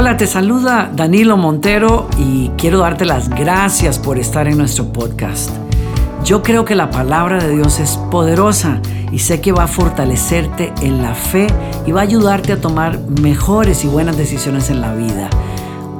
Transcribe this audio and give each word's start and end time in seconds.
Hola, 0.00 0.16
te 0.16 0.26
saluda 0.26 0.90
Danilo 0.94 1.36
Montero 1.36 2.08
y 2.16 2.48
quiero 2.56 2.78
darte 2.78 3.04
las 3.04 3.28
gracias 3.28 3.98
por 3.98 4.18
estar 4.18 4.48
en 4.48 4.56
nuestro 4.56 4.94
podcast. 4.94 5.50
Yo 6.24 6.42
creo 6.42 6.64
que 6.64 6.74
la 6.74 6.88
palabra 6.90 7.36
de 7.36 7.54
Dios 7.54 7.78
es 7.80 7.98
poderosa 8.10 8.80
y 9.12 9.18
sé 9.18 9.42
que 9.42 9.52
va 9.52 9.64
a 9.64 9.66
fortalecerte 9.66 10.72
en 10.80 11.02
la 11.02 11.14
fe 11.14 11.48
y 11.84 11.92
va 11.92 12.00
a 12.00 12.04
ayudarte 12.04 12.54
a 12.54 12.60
tomar 12.62 12.98
mejores 12.98 13.84
y 13.84 13.88
buenas 13.88 14.16
decisiones 14.16 14.70
en 14.70 14.80
la 14.80 14.94
vida. 14.94 15.28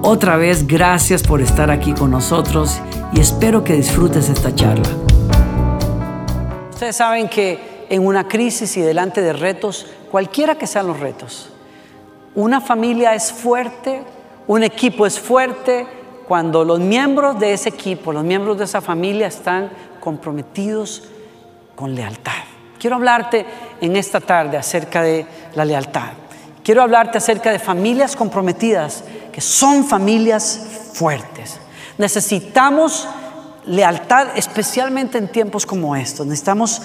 Otra 0.00 0.38
vez, 0.38 0.66
gracias 0.66 1.22
por 1.22 1.42
estar 1.42 1.70
aquí 1.70 1.92
con 1.92 2.10
nosotros 2.10 2.80
y 3.12 3.20
espero 3.20 3.64
que 3.64 3.74
disfrutes 3.74 4.30
esta 4.30 4.54
charla. 4.54 4.88
Ustedes 6.70 6.96
saben 6.96 7.28
que 7.28 7.86
en 7.90 8.06
una 8.06 8.26
crisis 8.26 8.78
y 8.78 8.80
delante 8.80 9.20
de 9.20 9.34
retos, 9.34 9.86
cualquiera 10.10 10.54
que 10.54 10.66
sean 10.66 10.86
los 10.86 10.98
retos, 10.98 11.49
una 12.40 12.60
familia 12.60 13.14
es 13.14 13.32
fuerte, 13.32 14.02
un 14.46 14.62
equipo 14.62 15.06
es 15.06 15.20
fuerte 15.20 15.86
cuando 16.26 16.64
los 16.64 16.80
miembros 16.80 17.38
de 17.38 17.52
ese 17.52 17.68
equipo, 17.68 18.12
los 18.12 18.24
miembros 18.24 18.56
de 18.56 18.64
esa 18.64 18.80
familia 18.80 19.26
están 19.26 19.70
comprometidos 20.00 21.04
con 21.76 21.94
lealtad. 21.94 22.32
Quiero 22.78 22.96
hablarte 22.96 23.44
en 23.80 23.96
esta 23.96 24.20
tarde 24.20 24.56
acerca 24.56 25.02
de 25.02 25.26
la 25.54 25.64
lealtad. 25.64 26.12
Quiero 26.64 26.82
hablarte 26.82 27.18
acerca 27.18 27.50
de 27.50 27.58
familias 27.58 28.16
comprometidas, 28.16 29.04
que 29.32 29.40
son 29.40 29.84
familias 29.84 30.60
fuertes. 30.94 31.58
Necesitamos 31.98 33.06
lealtad, 33.66 34.28
especialmente 34.36 35.18
en 35.18 35.28
tiempos 35.28 35.66
como 35.66 35.94
estos. 35.94 36.26
Necesitamos 36.26 36.80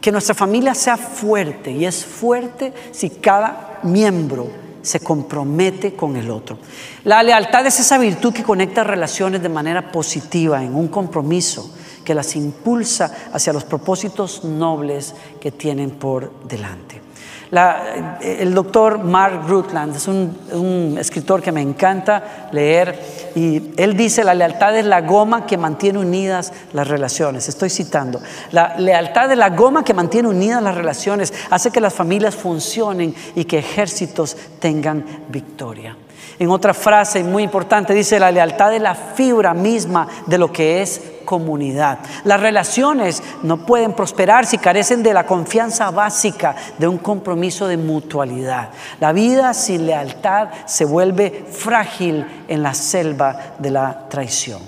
que 0.00 0.10
nuestra 0.10 0.34
familia 0.34 0.74
sea 0.74 0.96
fuerte 0.96 1.70
y 1.70 1.84
es 1.84 2.04
fuerte 2.04 2.72
si 2.92 3.10
cada 3.10 3.78
miembro 3.82 4.69
se 4.82 5.00
compromete 5.00 5.94
con 5.94 6.16
el 6.16 6.30
otro. 6.30 6.58
La 7.04 7.22
lealtad 7.22 7.66
es 7.66 7.80
esa 7.80 7.98
virtud 7.98 8.32
que 8.32 8.42
conecta 8.42 8.84
relaciones 8.84 9.42
de 9.42 9.48
manera 9.48 9.92
positiva, 9.92 10.62
en 10.62 10.74
un 10.74 10.88
compromiso, 10.88 11.74
que 12.04 12.14
las 12.14 12.34
impulsa 12.36 13.30
hacia 13.32 13.52
los 13.52 13.64
propósitos 13.64 14.44
nobles 14.44 15.14
que 15.40 15.52
tienen 15.52 15.90
por 15.90 16.32
delante 16.46 17.09
el 17.52 18.54
doctor 18.54 18.98
Mark 19.02 19.42
Rutland 19.48 19.96
es 19.96 20.06
un, 20.06 20.96
escritor 20.98 21.42
que 21.42 21.50
me 21.50 21.60
encanta 21.60 22.48
leer 22.52 22.98
y 23.34 23.72
él 23.76 23.96
dice, 23.96 24.22
la 24.22 24.34
lealtad 24.34 24.76
es 24.76 24.84
la 24.84 25.00
goma 25.00 25.46
que 25.46 25.56
mantiene 25.56 25.98
unidas 25.98 26.52
las 26.72 26.86
relaciones. 26.86 27.48
Estoy 27.48 27.70
citando, 27.70 28.20
la 28.52 28.76
lealtad 28.78 29.32
es 29.32 29.38
la 29.38 29.50
goma 29.50 29.84
que 29.84 29.94
mantiene 29.94 30.28
unidas 30.28 30.62
las 30.62 30.74
relaciones, 30.76 31.32
hace 31.50 31.70
que 31.70 31.80
las 31.80 31.94
familias 31.94 32.36
funcionen 32.36 33.14
y 33.34 33.44
que 33.44 33.58
ejércitos 33.58 34.36
tengan 34.60 35.04
victoria. 35.28 35.96
En 36.40 36.48
otra 36.48 36.72
frase 36.72 37.22
muy 37.22 37.42
importante 37.42 37.92
dice, 37.92 38.18
la 38.18 38.30
lealtad 38.30 38.74
es 38.74 38.80
la 38.80 38.94
fibra 38.94 39.52
misma 39.52 40.08
de 40.24 40.38
lo 40.38 40.50
que 40.50 40.80
es 40.80 41.02
comunidad. 41.26 41.98
Las 42.24 42.40
relaciones 42.40 43.22
no 43.42 43.66
pueden 43.66 43.92
prosperar 43.92 44.46
si 44.46 44.56
carecen 44.56 45.02
de 45.02 45.12
la 45.12 45.26
confianza 45.26 45.90
básica 45.90 46.56
de 46.78 46.88
un 46.88 46.96
compromiso 46.96 47.68
de 47.68 47.76
mutualidad. 47.76 48.70
La 49.00 49.12
vida 49.12 49.52
sin 49.52 49.84
lealtad 49.84 50.48
se 50.64 50.86
vuelve 50.86 51.44
frágil 51.52 52.24
en 52.48 52.62
la 52.62 52.72
selva 52.72 53.38
de 53.58 53.70
la 53.72 54.08
traición. 54.08 54.62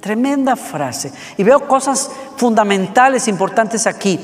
Tremenda 0.00 0.54
frase. 0.54 1.10
Y 1.36 1.42
veo 1.42 1.66
cosas 1.66 2.08
fundamentales, 2.36 3.26
importantes 3.26 3.88
aquí. 3.88 4.20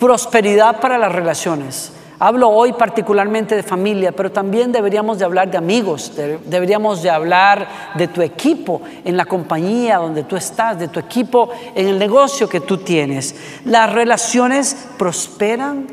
Prosperidad 0.00 0.80
para 0.80 0.98
las 0.98 1.12
relaciones 1.12 1.92
Hablo 2.24 2.50
hoy 2.50 2.72
particularmente 2.72 3.56
de 3.56 3.64
familia, 3.64 4.12
pero 4.12 4.30
también 4.30 4.70
deberíamos 4.70 5.18
de 5.18 5.24
hablar 5.24 5.50
de 5.50 5.58
amigos, 5.58 6.12
deberíamos 6.46 7.02
de 7.02 7.10
hablar 7.10 7.66
de 7.96 8.06
tu 8.06 8.22
equipo 8.22 8.80
en 9.04 9.16
la 9.16 9.24
compañía 9.24 9.96
donde 9.96 10.22
tú 10.22 10.36
estás, 10.36 10.78
de 10.78 10.86
tu 10.86 11.00
equipo 11.00 11.50
en 11.74 11.88
el 11.88 11.98
negocio 11.98 12.48
que 12.48 12.60
tú 12.60 12.78
tienes. 12.78 13.34
Las 13.64 13.92
relaciones 13.92 14.86
prosperan 14.96 15.88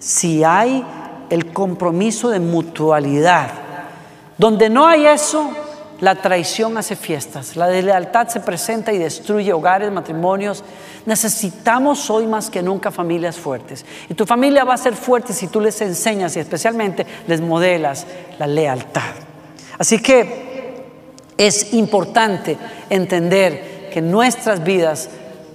si 0.00 0.42
hay 0.42 0.84
el 1.30 1.52
compromiso 1.52 2.28
de 2.28 2.40
mutualidad. 2.40 3.48
Donde 4.36 4.70
no 4.70 4.84
hay 4.84 5.06
eso, 5.06 5.48
la 6.00 6.14
traición 6.14 6.78
hace 6.78 6.94
fiestas, 6.94 7.56
la 7.56 7.66
deslealtad 7.66 8.28
se 8.28 8.40
presenta 8.40 8.92
y 8.92 8.98
destruye 8.98 9.52
hogares, 9.52 9.90
matrimonios. 9.90 10.62
Necesitamos 11.06 12.08
hoy 12.08 12.26
más 12.26 12.50
que 12.50 12.62
nunca 12.62 12.92
familias 12.92 13.36
fuertes. 13.36 13.84
Y 14.08 14.14
tu 14.14 14.24
familia 14.24 14.64
va 14.64 14.74
a 14.74 14.78
ser 14.78 14.94
fuerte 14.94 15.32
si 15.32 15.48
tú 15.48 15.60
les 15.60 15.80
enseñas 15.80 16.36
y 16.36 16.40
especialmente 16.40 17.04
les 17.26 17.40
modelas 17.40 18.06
la 18.38 18.46
lealtad. 18.46 19.10
Así 19.76 20.00
que 20.00 20.84
es 21.36 21.74
importante 21.74 22.56
entender 22.90 23.88
que 23.92 24.00
nuestras 24.00 24.62
vidas, 24.62 25.08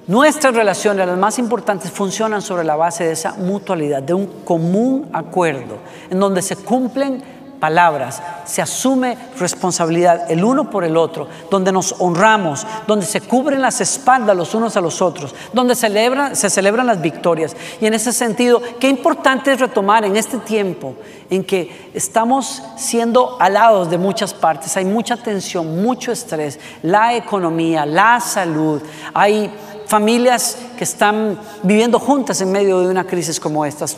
nuestras 0.07 0.55
relaciones, 0.55 1.07
las 1.07 1.17
más 1.17 1.39
importantes, 1.39 1.89
funcionan 1.89 2.41
sobre 2.41 2.65
la 2.65 2.75
base 2.75 3.05
de 3.05 3.13
esa 3.13 3.33
mutualidad, 3.33 4.03
de 4.03 4.13
un 4.13 4.43
común 4.43 5.09
acuerdo, 5.13 5.77
en 6.09 6.19
donde 6.19 6.41
se 6.41 6.57
cumplen 6.57 7.23
palabras, 7.63 8.21
se 8.43 8.61
asume 8.61 9.17
responsabilidad 9.39 10.29
el 10.29 10.43
uno 10.43 10.69
por 10.69 10.83
el 10.83 10.97
otro, 10.97 11.29
donde 11.49 11.71
nos 11.71 11.95
honramos, 11.97 12.67
donde 12.87 13.05
se 13.05 13.21
cubren 13.21 13.61
las 13.61 13.79
espaldas 13.79 14.35
los 14.35 14.53
unos 14.53 14.75
a 14.75 14.81
los 14.81 15.01
otros, 15.01 15.33
donde 15.53 15.73
celebran, 15.73 16.35
se 16.35 16.49
celebran 16.49 16.87
las 16.87 17.01
victorias. 17.01 17.55
Y 17.79 17.85
en 17.85 17.93
ese 17.93 18.11
sentido, 18.11 18.61
qué 18.81 18.89
importante 18.89 19.53
es 19.53 19.61
retomar 19.61 20.03
en 20.03 20.17
este 20.17 20.39
tiempo 20.39 20.95
en 21.29 21.45
que 21.45 21.89
estamos 21.93 22.61
siendo 22.75 23.37
alados 23.39 23.89
de 23.89 23.97
muchas 23.97 24.33
partes, 24.33 24.75
hay 24.75 24.83
mucha 24.83 25.15
tensión, 25.15 25.81
mucho 25.81 26.11
estrés, 26.11 26.59
la 26.81 27.15
economía, 27.15 27.85
la 27.85 28.19
salud, 28.19 28.81
hay 29.13 29.49
familias 29.87 30.57
que 30.77 30.83
están 30.83 31.39
viviendo 31.61 31.97
juntas 31.97 32.41
en 32.41 32.51
medio 32.51 32.81
de 32.81 32.89
una 32.89 33.05
crisis 33.05 33.39
como 33.39 33.65
estas 33.65 33.95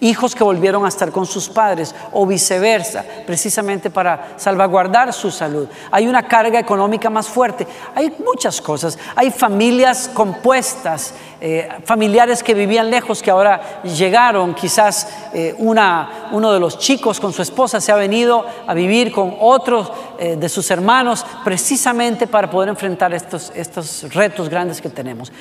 hijos 0.00 0.34
que 0.34 0.44
volvieron 0.44 0.84
a 0.84 0.88
estar 0.88 1.10
con 1.10 1.26
sus 1.26 1.48
padres 1.48 1.94
o 2.12 2.26
viceversa, 2.26 3.04
precisamente 3.26 3.90
para 3.90 4.34
salvaguardar 4.36 5.12
su 5.12 5.30
salud. 5.30 5.68
Hay 5.90 6.06
una 6.06 6.26
carga 6.26 6.58
económica 6.58 7.10
más 7.10 7.28
fuerte, 7.28 7.66
hay 7.94 8.12
muchas 8.24 8.60
cosas, 8.60 8.98
hay 9.14 9.30
familias 9.30 10.10
compuestas, 10.12 11.14
eh, 11.40 11.68
familiares 11.84 12.42
que 12.42 12.54
vivían 12.54 12.90
lejos 12.90 13.22
que 13.22 13.30
ahora 13.30 13.82
llegaron, 13.82 14.54
quizás 14.54 15.08
eh, 15.32 15.54
una, 15.58 16.28
uno 16.32 16.52
de 16.52 16.60
los 16.60 16.78
chicos 16.78 17.20
con 17.20 17.32
su 17.32 17.42
esposa 17.42 17.80
se 17.80 17.92
ha 17.92 17.96
venido 17.96 18.44
a 18.66 18.74
vivir 18.74 19.12
con 19.12 19.36
otros 19.40 19.92
eh, 20.18 20.36
de 20.36 20.48
sus 20.48 20.70
hermanos 20.70 21.24
precisamente 21.44 22.26
para 22.26 22.50
poder 22.50 22.70
enfrentar 22.70 23.12
estos, 23.14 23.52
estos 23.54 24.12
retos 24.14 24.48
grandes 24.48 24.80
que 24.80 24.88
tenemos. 24.88 25.32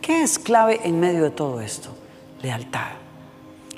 ¿Qué 0.00 0.22
es 0.22 0.38
clave 0.38 0.80
en 0.84 1.00
medio 1.00 1.22
de 1.22 1.30
todo 1.30 1.60
esto? 1.60 1.88
Lealtad 2.42 3.03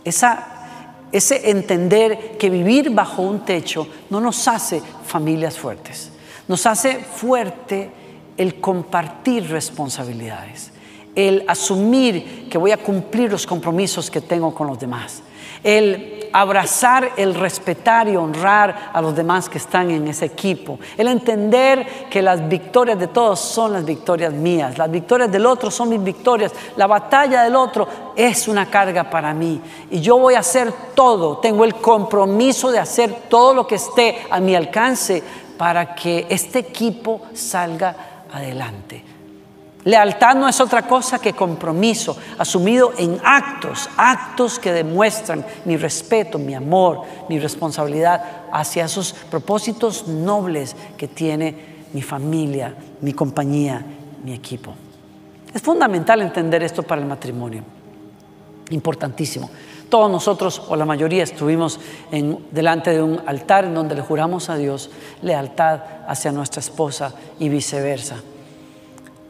ese 0.07 1.51
entender 1.51 2.37
que 2.39 2.51
vivir 2.51 2.91
bajo 2.91 3.23
un 3.23 3.45
techo 3.45 3.87
no 4.11 4.21
nos 4.21 4.47
hace 4.49 4.83
familias 5.07 5.59
fuertes, 5.59 6.11
nos 6.49 6.67
hace 6.67 6.99
fuerte 6.99 7.91
el 8.37 8.61
compartir 8.61 9.49
responsabilidades, 9.51 10.71
el 11.15 11.45
asumir 11.49 12.49
que 12.49 12.59
voy 12.59 12.71
a 12.71 12.77
cumplir 12.77 13.31
los 13.31 13.47
compromisos 13.47 14.11
que 14.11 14.21
tengo 14.21 14.55
con 14.55 14.67
los 14.67 14.79
demás, 14.79 15.23
el 15.65 16.26
abrazar, 16.37 17.13
el 17.17 17.35
respetar 17.35 18.09
y 18.09 18.17
honrar 18.17 18.91
a 18.93 19.01
los 19.01 19.17
demás 19.17 19.49
que 19.49 19.57
están 19.57 19.91
en 19.91 20.07
ese 20.07 20.27
equipo, 20.27 20.79
el 20.99 21.09
entender 21.09 22.09
que 22.11 22.21
las 22.21 22.47
victorias 22.47 22.99
de 22.99 23.07
todos 23.07 23.41
son 23.41 23.73
las 23.73 23.87
victorias 23.87 24.35
mías, 24.35 24.77
las 24.77 24.91
victorias 24.91 25.33
del 25.33 25.47
otro 25.47 25.71
son 25.71 25.89
mis 25.89 26.03
victorias, 26.03 26.53
la 26.77 26.87
batalla 26.87 27.43
del 27.43 27.57
otro 27.57 27.89
es 28.15 28.49
una 28.49 28.67
carga 28.67 29.09
para 29.09 29.33
mí 29.33 29.59
y 29.91 30.03
yo 30.03 30.19
voy 30.19 30.35
a 30.35 30.41
hacer 30.41 30.71
todo, 30.95 31.39
tengo 31.39 31.65
el 31.65 31.75
compromiso 31.77 32.71
de 32.71 32.81
hacer 32.81 33.15
todo 33.31 33.55
lo 33.55 33.67
que 33.67 33.77
esté 33.77 34.27
a 34.29 34.39
mi 34.39 34.55
alcance 34.55 35.23
para 35.57 35.95
que 35.95 36.27
este 36.29 36.59
equipo 36.59 37.23
salga 37.33 38.25
adelante. 38.31 39.16
Lealtad 39.87 40.35
no 40.35 40.49
es 40.49 40.61
otra 40.61 40.83
cosa 40.83 41.21
que 41.21 41.33
compromiso 41.33 42.17
asumido 42.39 42.93
en 42.99 43.21
actos, 43.23 43.89
actos 43.97 44.59
que 44.59 44.73
demuestran 44.73 45.47
mi 45.65 45.77
respeto, 45.77 46.41
mi 46.41 46.55
amor, 46.55 47.03
mi 47.29 47.39
responsabilidad 47.39 48.49
hacia 48.53 48.87
esos 48.87 49.13
propósitos 49.13 50.09
nobles 50.09 50.75
que 50.97 51.07
tiene 51.07 51.55
mi 51.93 52.03
familia, 52.03 52.75
mi 53.01 53.13
compañía, 53.13 53.87
mi 54.25 54.35
equipo. 54.35 54.75
Es 55.55 55.63
fundamental 55.63 56.21
entender 56.21 56.65
esto 56.65 56.83
para 56.83 57.01
el 57.01 57.07
matrimonio. 57.07 57.63
Importantísimo. 58.71 59.49
Todos 59.89 60.11
nosotros, 60.11 60.63
o 60.67 60.75
la 60.75 60.85
mayoría, 60.85 61.23
estuvimos 61.23 61.79
en, 62.11 62.45
delante 62.51 62.91
de 62.91 63.01
un 63.01 63.23
altar 63.25 63.67
en 63.67 63.75
donde 63.75 63.95
le 63.95 64.03
juramos 64.03 64.51
a 64.51 64.57
Dios 64.57 64.91
lealtad 65.23 65.81
hacia 66.09 66.33
nuestra 66.33 66.59
esposa 66.59 67.15
y 67.39 67.49
viceversa. 67.49 68.17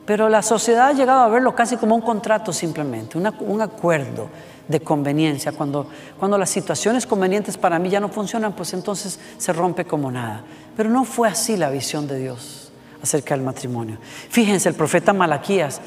Pero 0.06 0.29
la 0.29 0.41
sociedad 0.41 0.88
ha 0.88 0.93
llegado 0.93 1.20
a 1.20 1.29
verlo 1.29 1.55
casi 1.55 1.76
como 1.76 1.94
un 1.94 2.00
contrato 2.00 2.53
simplemente, 2.53 3.19
un 3.19 3.61
acuerdo 3.61 4.29
de 4.69 4.81
conveniencia. 4.81 5.53
Cuando, 5.53 5.88
cuando 6.19 6.38
las 6.38 6.50
situaciones 6.50 7.06
convenientes 7.06 7.56
para 7.56 7.79
mí 7.79 7.88
ya 7.88 8.00
no 8.00 8.08
funcionan, 8.08 8.55
pues 8.55 8.73
entonces 8.73 9.19
se 9.37 9.53
rompe 9.53 9.85
como 9.85 10.11
nada. 10.11 10.44
Pero 10.76 10.91
no 10.91 11.05
fue 11.05 11.29
así 11.29 11.56
la 11.56 11.70
visión 11.70 12.06
de 12.06 12.19
Dios 12.19 12.70
acerca 13.03 13.35
del 13.35 13.44
matrimonio. 13.44 13.99
Fíjense, 14.29 14.69
el 14.69 14.75
profeta 14.75 15.12
Malaquías 15.12 15.81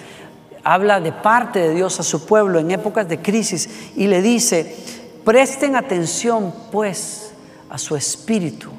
habla 0.64 1.00
de 1.00 1.12
parte 1.12 1.60
de 1.60 1.74
Dios 1.74 2.00
a 2.00 2.04
su 2.04 2.26
pueblo 2.26 2.60
en 2.60 2.72
épocas 2.72 3.08
de 3.08 3.22
crisis 3.22 3.92
y 3.96 4.08
le 4.08 4.22
dice, 4.22 4.76
presten 5.24 5.76
atención 5.76 6.54
pues 6.72 7.32
a 7.70 7.78
su 7.78 7.96
espíritu 7.96 8.70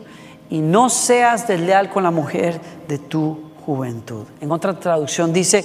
y 0.49 0.61
no 0.61 0.89
seas 0.91 1.47
desleal 1.47 1.91
con 1.91 2.03
la 2.03 2.11
mujer 2.11 2.61
de 2.89 2.99
tu 2.99 3.50
juventud. 3.71 4.25
En 4.41 4.51
otra 4.51 4.79
traducción 4.79 5.33
dice, 5.33 5.65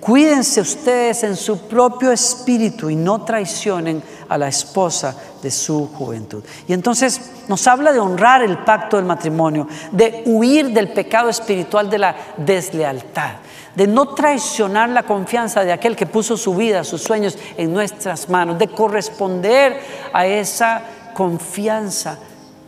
cuídense 0.00 0.60
ustedes 0.60 1.22
en 1.22 1.36
su 1.36 1.58
propio 1.68 2.10
espíritu 2.10 2.90
y 2.90 2.96
no 2.96 3.22
traicionen 3.22 4.02
a 4.28 4.36
la 4.36 4.48
esposa 4.48 5.16
de 5.40 5.50
su 5.52 5.86
juventud. 5.94 6.42
Y 6.66 6.72
entonces 6.72 7.20
nos 7.46 7.64
habla 7.68 7.92
de 7.92 8.00
honrar 8.00 8.42
el 8.42 8.58
pacto 8.58 8.96
del 8.96 9.06
matrimonio, 9.06 9.68
de 9.92 10.24
huir 10.26 10.72
del 10.72 10.92
pecado 10.92 11.28
espiritual 11.28 11.88
de 11.88 11.98
la 11.98 12.16
deslealtad, 12.36 13.36
de 13.76 13.86
no 13.86 14.08
traicionar 14.08 14.88
la 14.88 15.04
confianza 15.04 15.62
de 15.62 15.72
aquel 15.72 15.94
que 15.94 16.06
puso 16.06 16.36
su 16.36 16.56
vida, 16.56 16.82
sus 16.82 17.02
sueños 17.02 17.38
en 17.56 17.72
nuestras 17.72 18.28
manos, 18.28 18.58
de 18.58 18.66
corresponder 18.66 19.80
a 20.12 20.26
esa 20.26 20.82
confianza 21.14 22.18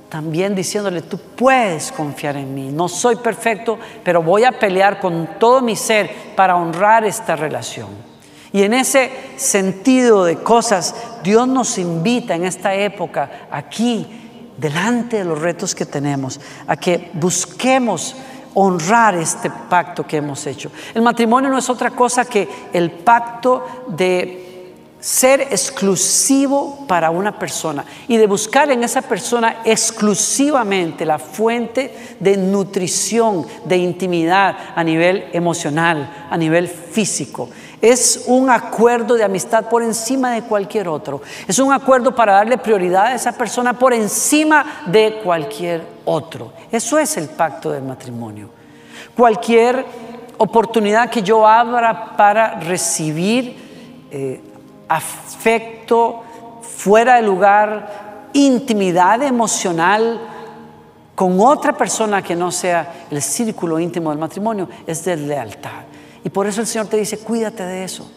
también 0.08 0.55
diciéndole, 0.55 1.02
tú 1.02 1.19
puedes 1.19 1.93
confiar 1.93 2.37
en 2.37 2.55
mí, 2.55 2.70
no 2.72 2.88
soy 2.88 3.16
perfecto, 3.16 3.78
pero 4.02 4.22
voy 4.22 4.44
a 4.44 4.52
pelear 4.52 5.00
con 5.00 5.28
todo 5.38 5.60
mi 5.60 5.76
ser 5.76 6.10
para 6.34 6.56
honrar 6.56 7.05
esta 7.05 7.37
relación. 7.37 7.88
Y 8.52 8.62
en 8.62 8.72
ese 8.72 9.10
sentido 9.37 10.25
de 10.25 10.37
cosas, 10.37 10.94
Dios 11.22 11.46
nos 11.46 11.76
invita 11.76 12.34
en 12.34 12.44
esta 12.44 12.75
época, 12.75 13.49
aquí, 13.50 14.06
delante 14.56 15.19
de 15.19 15.25
los 15.25 15.40
retos 15.40 15.75
que 15.75 15.84
tenemos, 15.84 16.40
a 16.66 16.76
que 16.76 17.10
busquemos 17.12 18.16
honrar 18.55 19.14
este 19.14 19.50
pacto 19.50 20.06
que 20.06 20.16
hemos 20.16 20.46
hecho. 20.46 20.70
El 20.94 21.02
matrimonio 21.02 21.50
no 21.50 21.58
es 21.58 21.69
otra 21.69 21.90
cosa 21.90 22.25
que 22.25 22.49
el 22.72 22.90
pacto 22.90 23.84
de 23.88 24.48
ser 25.00 25.43
exclusivo 25.43 26.85
para 26.89 27.11
una 27.11 27.39
persona 27.39 27.85
y 28.09 28.17
de 28.17 28.27
buscar 28.27 28.71
en 28.71 28.83
esa 28.83 29.03
persona 29.03 29.59
exclusivamente 29.65 31.05
la 31.05 31.19
fuente 31.19 32.17
de 32.19 32.37
nutrición, 32.37 33.47
de 33.65 33.77
intimidad 33.77 34.56
a 34.75 34.83
nivel 34.83 35.27
emocional, 35.33 36.27
a 36.29 36.37
nivel 36.37 36.67
físico. 36.69 37.49
Es 37.81 38.25
un 38.27 38.50
acuerdo 38.50 39.15
de 39.15 39.23
amistad 39.23 39.69
por 39.69 39.85
encima 39.85 40.33
de 40.33 40.43
cualquier 40.43 40.89
otro. 40.89 41.23
Es 41.47 41.61
un 41.61 41.73
acuerdo 41.73 42.12
para 42.12 42.33
darle 42.33 42.59
prioridad 42.59 43.06
a 43.06 43.15
esa 43.15 43.33
persona 43.33 43.79
por 43.79 43.94
encima 43.94 44.83
de 44.87 45.21
cualquier 45.23 45.87
otro. 46.05 46.53
Eso 46.73 46.99
es 46.99 47.17
el 47.17 47.29
pacto 47.29 47.71
del 47.71 47.85
matrimonio. 47.85 48.51
Cualquier 49.17 49.85
oportunidad 50.39 51.09
que 51.09 51.23
yo 51.23 51.47
abra 51.47 52.17
para 52.17 52.59
recibir 52.59 53.56
eh, 54.11 54.41
afecto 54.88 56.23
fuera 56.62 57.17
de 57.17 57.23
lugar, 57.23 58.31
intimidad 58.32 59.23
emocional 59.23 60.20
con 61.14 61.40
otra 61.40 61.76
persona 61.76 62.23
que 62.23 62.37
no 62.37 62.52
sea 62.52 63.06
el 63.11 63.20
círculo 63.20 63.81
íntimo 63.81 64.11
del 64.11 64.20
matrimonio, 64.20 64.69
es 64.87 65.05
deslealtad. 65.05 65.82
Y 66.23 66.29
por 66.31 66.46
eso 66.46 66.61
el 66.61 66.67
Señor 66.67 66.87
te 66.87 66.96
dice, 66.96 67.19
cuídate 67.19 67.64
de 67.64 67.82
eso, 67.82 68.08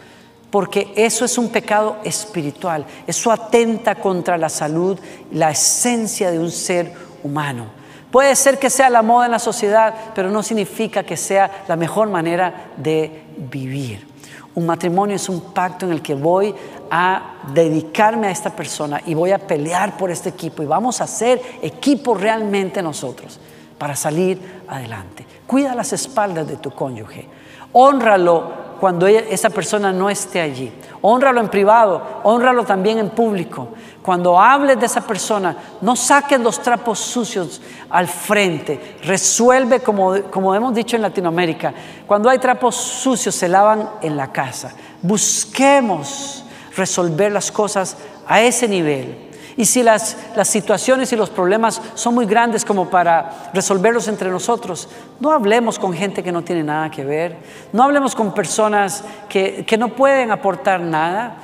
porque 0.51 0.94
eso 0.95 1.25
es 1.25 1.38
un 1.38 1.50
pecado 1.50 1.97
espiritual, 2.03 2.85
eso 3.07 3.31
atenta 3.31 3.95
contra 3.95 4.38
la 4.38 4.50
salud, 4.50 5.00
la 5.31 5.50
esencia 5.50 6.29
de 6.29 6.38
un 6.38 6.51
ser 6.51 6.94
humano. 7.24 7.65
Puede 8.12 8.35
ser 8.35 8.59
que 8.59 8.69
sea 8.69 8.89
la 8.89 9.01
moda 9.01 9.25
en 9.25 9.31
la 9.31 9.39
sociedad, 9.39 9.95
pero 10.13 10.29
no 10.29 10.44
significa 10.44 11.03
que 11.03 11.17
sea 11.17 11.63
la 11.67 11.77
mejor 11.77 12.09
manera 12.09 12.71
de 12.77 13.24
vivir. 13.38 14.11
Un 14.56 14.65
matrimonio 14.65 15.15
es 15.15 15.30
un 15.30 15.53
pacto 15.53 15.86
en 15.86 15.94
el 15.94 16.01
que 16.01 16.13
voy 16.13 16.53
a 16.89 17.36
dedicarme 17.53 18.27
a 18.27 18.31
esta 18.31 18.50
persona 18.50 19.01
y 19.06 19.13
voy 19.13 19.31
a 19.31 19.39
pelear 19.39 19.95
por 19.98 20.12
este 20.12 20.30
equipo 20.30 20.62
y 20.62 20.65
vamos 20.65 21.00
a 21.00 21.07
ser 21.07 21.42
equipo 21.62 22.13
realmente 22.13 22.81
nosotros 22.81 23.39
para 23.77 23.95
salir 23.95 24.62
adelante. 24.68 25.25
Cuida 25.48 25.74
las 25.74 25.94
espaldas 25.94 26.48
de 26.48 26.57
tu 26.57 26.71
cónyuge. 26.71 27.27
Honralo 27.74 28.61
cuando 28.81 29.06
esa 29.06 29.51
persona 29.51 29.94
no 29.94 30.10
esté 30.10 30.42
allí. 30.42 30.74
Honralo 31.01 31.39
en 31.39 31.50
privado, 31.50 32.01
honralo 32.24 32.63
también 32.63 32.98
en 32.98 33.12
público. 33.12 33.68
Cuando 34.01 34.42
hables 34.42 34.80
de 34.80 34.88
esa 34.88 35.01
persona, 35.01 35.56
no 35.81 35.95
saques 35.95 36.39
los 36.39 36.60
trapos 36.60 36.98
sucios 36.98 37.62
al 37.92 38.07
frente. 38.07 38.98
Resuelve, 39.04 39.81
como, 39.81 40.19
como 40.31 40.56
hemos 40.56 40.74
dicho 40.74 40.95
en 40.95 41.04
Latinoamérica, 41.04 41.72
cuando 42.07 42.28
hay 42.28 42.39
trapos 42.39 42.75
sucios 42.75 43.36
se 43.36 43.48
lavan 43.48 43.88
en 44.01 44.18
la 44.18 44.31
casa. 44.31 44.74
Busquemos 45.04 46.44
resolver 46.75 47.31
las 47.31 47.51
cosas 47.51 47.98
a 48.27 48.42
ese 48.42 48.68
nivel 48.68 49.31
y 49.57 49.65
si 49.65 49.83
las, 49.83 50.18
situaciones 50.44 51.12
y 51.13 51.15
los 51.15 51.30
problemas 51.30 51.81
son 51.94 52.15
muy 52.15 52.25
grandes 52.25 52.65
como 52.65 52.89
para 52.89 53.50
resolverlos 53.53 54.07
entre 54.07 54.30
nosotros, 54.30 54.88
no 55.19 55.31
hablemos 55.31 55.77
con 55.77 55.94
gente 55.94 56.24
que 56.24 56.31
no 56.31 56.44
tiene 56.44 56.63
nada 56.63 56.89
que 56.89 57.03
ver, 57.03 57.38
no 57.74 57.83
hablemos 57.83 58.15
con 58.15 58.33
personas 58.33 59.03
que, 59.30 59.65
no 59.77 59.89
pueden 59.89 60.31
aportar 60.31 60.80
nada. 60.80 61.36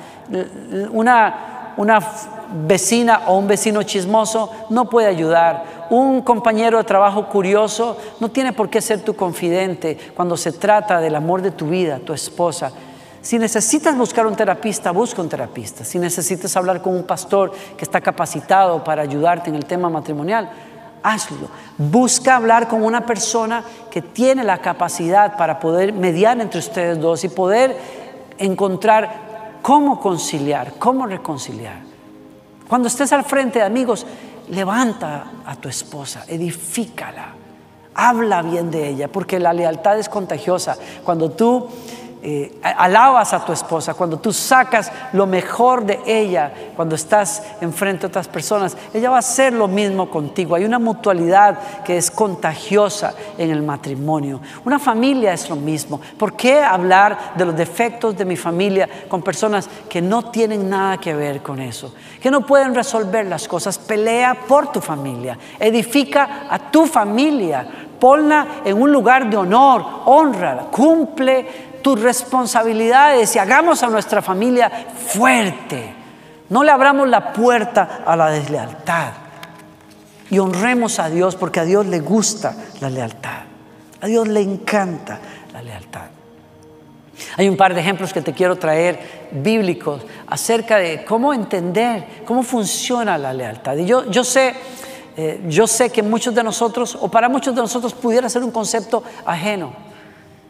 Una, 0.92 1.74
una 1.76 2.00
vecina 2.66 3.22
o 3.26 3.36
un 3.36 3.46
vecino 3.46 3.82
chismoso 3.82 4.50
no 4.70 4.88
puede 4.88 5.08
ayudar. 5.08 5.86
Un 5.90 6.22
compañero 6.22 6.78
de 6.78 6.84
trabajo 6.84 7.28
curioso 7.28 7.96
no 8.20 8.30
tiene 8.30 8.52
por 8.52 8.68
qué 8.68 8.80
ser 8.80 9.02
tu 9.02 9.14
confidente 9.14 9.96
cuando 10.14 10.36
se 10.36 10.52
trata 10.52 11.00
del 11.00 11.14
amor 11.14 11.42
de 11.42 11.50
tu 11.50 11.66
vida, 11.66 11.98
tu 11.98 12.12
esposa. 12.12 12.72
Si 13.28 13.38
necesitas 13.38 13.94
buscar 13.94 14.26
un 14.26 14.34
terapista, 14.34 14.90
busca 14.90 15.20
un 15.20 15.28
terapista. 15.28 15.84
Si 15.84 15.98
necesitas 15.98 16.56
hablar 16.56 16.80
con 16.80 16.96
un 16.96 17.02
pastor 17.02 17.52
que 17.76 17.84
está 17.84 18.00
capacitado 18.00 18.82
para 18.82 19.02
ayudarte 19.02 19.50
en 19.50 19.56
el 19.56 19.66
tema 19.66 19.90
matrimonial, 19.90 20.48
hazlo. 21.02 21.48
Busca 21.76 22.36
hablar 22.36 22.68
con 22.68 22.82
una 22.82 23.04
persona 23.04 23.62
que 23.90 24.00
tiene 24.00 24.44
la 24.44 24.62
capacidad 24.62 25.36
para 25.36 25.60
poder 25.60 25.92
mediar 25.92 26.40
entre 26.40 26.58
ustedes 26.58 26.98
dos 26.98 27.22
y 27.22 27.28
poder 27.28 27.76
encontrar 28.38 29.58
cómo 29.60 30.00
conciliar, 30.00 30.72
cómo 30.78 31.04
reconciliar. 31.04 31.80
Cuando 32.66 32.88
estés 32.88 33.12
al 33.12 33.24
frente 33.24 33.58
de 33.58 33.66
amigos, 33.66 34.06
levanta 34.48 35.32
a 35.44 35.54
tu 35.54 35.68
esposa, 35.68 36.24
edifícala, 36.28 37.34
habla 37.94 38.40
bien 38.40 38.70
de 38.70 38.88
ella, 38.88 39.08
porque 39.08 39.38
la 39.38 39.52
lealtad 39.52 39.98
es 39.98 40.08
contagiosa. 40.08 40.78
Cuando 41.04 41.30
tú 41.32 41.68
eh, 42.22 42.58
alabas 42.62 43.32
a 43.32 43.44
tu 43.44 43.52
esposa, 43.52 43.94
cuando 43.94 44.18
tú 44.18 44.32
sacas 44.32 44.90
lo 45.12 45.26
mejor 45.26 45.84
de 45.84 46.00
ella, 46.06 46.52
cuando 46.74 46.94
estás 46.94 47.42
enfrente 47.60 48.02
de 48.02 48.06
otras 48.08 48.26
personas, 48.26 48.76
ella 48.92 49.10
va 49.10 49.16
a 49.16 49.20
hacer 49.20 49.52
lo 49.52 49.68
mismo 49.68 50.10
contigo. 50.10 50.54
Hay 50.56 50.64
una 50.64 50.78
mutualidad 50.78 51.82
que 51.84 51.96
es 51.96 52.10
contagiosa 52.10 53.14
en 53.36 53.50
el 53.50 53.62
matrimonio. 53.62 54.40
Una 54.64 54.78
familia 54.78 55.32
es 55.32 55.48
lo 55.48 55.56
mismo. 55.56 56.00
¿Por 56.18 56.34
qué 56.34 56.60
hablar 56.60 57.34
de 57.36 57.44
los 57.44 57.56
defectos 57.56 58.16
de 58.16 58.24
mi 58.24 58.36
familia 58.36 58.88
con 59.08 59.22
personas 59.22 59.68
que 59.88 60.02
no 60.02 60.30
tienen 60.30 60.68
nada 60.68 60.98
que 60.98 61.14
ver 61.14 61.42
con 61.42 61.60
eso? 61.60 61.94
Que 62.20 62.30
no 62.30 62.44
pueden 62.44 62.74
resolver 62.74 63.26
las 63.26 63.46
cosas. 63.46 63.78
Pelea 63.78 64.34
por 64.46 64.72
tu 64.72 64.80
familia. 64.80 65.38
Edifica 65.58 66.46
a 66.50 66.58
tu 66.58 66.86
familia. 66.86 67.66
Ponla 67.98 68.46
en 68.64 68.80
un 68.80 68.92
lugar 68.92 69.28
de 69.28 69.36
honor, 69.36 69.84
honra, 70.04 70.68
cumple 70.70 71.67
responsabilidades 71.96 73.34
y 73.36 73.38
hagamos 73.38 73.82
a 73.82 73.88
nuestra 73.88 74.22
familia 74.22 74.70
fuerte. 74.94 75.94
No 76.48 76.62
le 76.62 76.70
abramos 76.70 77.08
la 77.08 77.32
puerta 77.32 78.00
a 78.04 78.16
la 78.16 78.30
deslealtad. 78.30 79.12
Y 80.30 80.38
honremos 80.38 80.98
a 80.98 81.08
Dios 81.08 81.36
porque 81.36 81.60
a 81.60 81.64
Dios 81.64 81.86
le 81.86 82.00
gusta 82.00 82.54
la 82.80 82.90
lealtad. 82.90 83.40
A 84.00 84.06
Dios 84.06 84.28
le 84.28 84.40
encanta 84.40 85.18
la 85.52 85.62
lealtad. 85.62 86.06
Hay 87.36 87.48
un 87.48 87.56
par 87.56 87.74
de 87.74 87.80
ejemplos 87.80 88.12
que 88.12 88.22
te 88.22 88.32
quiero 88.32 88.56
traer 88.56 89.28
bíblicos 89.32 90.02
acerca 90.26 90.76
de 90.76 91.04
cómo 91.04 91.34
entender, 91.34 92.22
cómo 92.24 92.42
funciona 92.42 93.18
la 93.18 93.32
lealtad. 93.32 93.76
Y 93.76 93.86
yo, 93.86 94.08
yo 94.10 94.22
sé, 94.22 94.54
eh, 95.16 95.40
yo 95.48 95.66
sé 95.66 95.90
que 95.90 96.02
muchos 96.02 96.34
de 96.34 96.44
nosotros, 96.44 96.96
o 97.00 97.10
para 97.10 97.28
muchos 97.28 97.54
de 97.54 97.60
nosotros, 97.60 97.92
pudiera 97.94 98.28
ser 98.28 98.44
un 98.44 98.50
concepto 98.50 99.02
ajeno. 99.24 99.87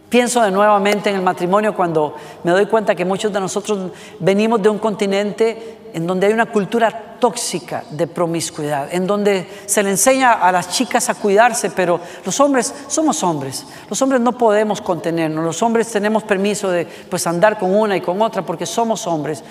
Pienso 0.09 0.41
de 0.41 0.51
nuevamente 0.51 1.11
en 1.11 1.17
el 1.17 1.23
matrimonio 1.23 1.75
cuando 1.75 2.17
me 2.43 2.53
doy 2.53 2.65
cuenta 2.65 2.95
que 2.95 3.05
muchos 3.05 3.31
de 3.31 3.41
nosotros 3.41 3.93
venimos 4.19 4.63
de 4.63 4.71
un 4.71 4.79
continente 4.79 5.79
en 5.93 6.07
donde 6.07 6.27
hay 6.27 6.33
una 6.33 6.47
cultura 6.47 7.17
tóxica 7.21 7.85
de 7.91 8.07
promiscuidad, 8.07 8.89
en 8.93 9.07
donde 9.07 9.47
se 9.67 9.83
le 9.83 9.91
enseña 9.91 10.33
a 10.33 10.51
las 10.51 10.71
chicas 10.71 11.11
a 11.11 11.15
cuidarse, 11.15 11.71
pero 11.71 12.01
los 12.25 12.41
hombres 12.41 12.75
somos 12.87 13.23
hombres. 13.23 13.67
Los 13.91 14.01
hombres 14.01 14.21
no 14.21 14.33
podemos 14.33 14.81
contenernos. 14.81 15.45
Los 15.45 15.63
hombres 15.63 15.91
tenemos 15.91 16.23
permiso 16.23 16.71
de 16.71 16.87
pues 16.87 17.27
andar 17.27 17.59
con 17.59 17.75
una 17.75 17.97
y 17.97 18.01
con 18.01 18.23
otra 18.23 18.43
porque 18.47 18.65
somos 18.65 19.07
hombres. 19.07 19.45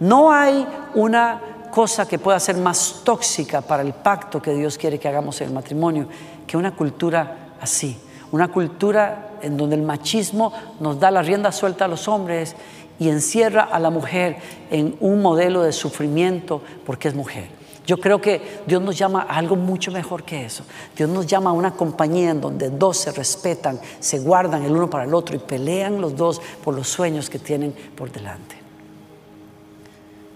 No 0.00 0.32
hay 0.32 0.66
una 0.94 1.40
cosa 1.70 2.08
que 2.08 2.18
pueda 2.18 2.40
ser 2.40 2.56
más 2.56 3.02
tóxica 3.04 3.60
para 3.60 3.82
el 3.82 3.92
pacto 3.92 4.42
que 4.42 4.52
Dios 4.54 4.76
quiere 4.76 4.98
que 4.98 5.08
hagamos 5.08 5.40
en 5.40 5.48
el 5.48 5.54
matrimonio 5.54 6.08
que 6.46 6.56
una 6.56 6.74
cultura 6.74 7.54
así. 7.60 7.96
Una 8.34 8.48
cultura 8.48 9.36
en 9.42 9.56
donde 9.56 9.76
el 9.76 9.82
machismo 9.82 10.52
nos 10.80 10.98
da 10.98 11.12
la 11.12 11.22
rienda 11.22 11.52
suelta 11.52 11.84
a 11.84 11.88
los 11.88 12.08
hombres 12.08 12.56
y 12.98 13.08
encierra 13.08 13.62
a 13.62 13.78
la 13.78 13.90
mujer 13.90 14.38
en 14.72 14.96
un 14.98 15.22
modelo 15.22 15.62
de 15.62 15.70
sufrimiento 15.70 16.60
porque 16.84 17.06
es 17.06 17.14
mujer. 17.14 17.46
Yo 17.86 17.96
creo 17.98 18.20
que 18.20 18.60
Dios 18.66 18.82
nos 18.82 18.98
llama 18.98 19.24
a 19.28 19.36
algo 19.36 19.54
mucho 19.54 19.92
mejor 19.92 20.24
que 20.24 20.44
eso. 20.44 20.64
Dios 20.96 21.08
nos 21.08 21.28
llama 21.28 21.50
a 21.50 21.52
una 21.52 21.74
compañía 21.76 22.30
en 22.30 22.40
donde 22.40 22.70
dos 22.70 22.96
se 22.96 23.12
respetan, 23.12 23.78
se 24.00 24.18
guardan 24.18 24.64
el 24.64 24.72
uno 24.72 24.90
para 24.90 25.04
el 25.04 25.14
otro 25.14 25.36
y 25.36 25.38
pelean 25.38 26.00
los 26.00 26.16
dos 26.16 26.42
por 26.64 26.74
los 26.74 26.88
sueños 26.88 27.30
que 27.30 27.38
tienen 27.38 27.72
por 27.94 28.10
delante. 28.10 28.56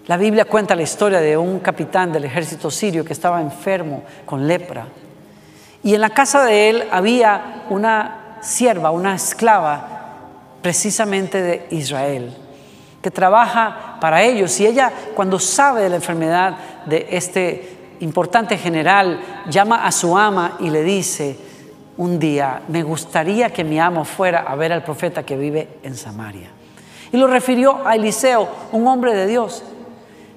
La 0.06 0.16
Biblia 0.16 0.44
cuenta 0.44 0.76
la 0.76 0.82
historia 0.82 1.18
de 1.18 1.36
un 1.36 1.58
capitán 1.58 2.12
del 2.12 2.26
ejército 2.26 2.70
sirio 2.70 3.04
que 3.04 3.12
estaba 3.12 3.40
enfermo 3.40 4.04
con 4.24 4.46
lepra. 4.46 4.86
Y 5.82 5.94
en 5.94 6.00
la 6.00 6.10
casa 6.10 6.44
de 6.44 6.70
él 6.70 6.84
había 6.90 7.64
una 7.70 8.38
sierva, 8.40 8.90
una 8.90 9.14
esclava, 9.14 9.98
precisamente 10.62 11.40
de 11.40 11.66
Israel 11.70 12.36
que 13.02 13.10
trabaja 13.10 13.96
para 14.00 14.22
ellos. 14.22 14.58
Y 14.60 14.66
ella, 14.66 14.92
cuando 15.14 15.38
sabe 15.38 15.82
de 15.82 15.88
la 15.88 15.96
enfermedad 15.96 16.56
de 16.86 17.06
este 17.10 17.96
importante 18.00 18.56
general, 18.56 19.20
llama 19.48 19.86
a 19.86 19.92
su 19.92 20.16
ama 20.16 20.56
y 20.60 20.70
le 20.70 20.82
dice, 20.82 21.36
un 21.96 22.18
día, 22.18 22.62
me 22.68 22.82
gustaría 22.82 23.52
que 23.52 23.64
mi 23.64 23.80
amo 23.80 24.04
fuera 24.04 24.40
a 24.40 24.54
ver 24.54 24.72
al 24.72 24.84
profeta 24.84 25.24
que 25.24 25.36
vive 25.36 25.68
en 25.82 25.96
Samaria. 25.96 26.50
Y 27.10 27.16
lo 27.16 27.26
refirió 27.26 27.86
a 27.86 27.96
Eliseo, 27.96 28.48
un 28.72 28.86
hombre 28.86 29.14
de 29.14 29.26
Dios. 29.26 29.64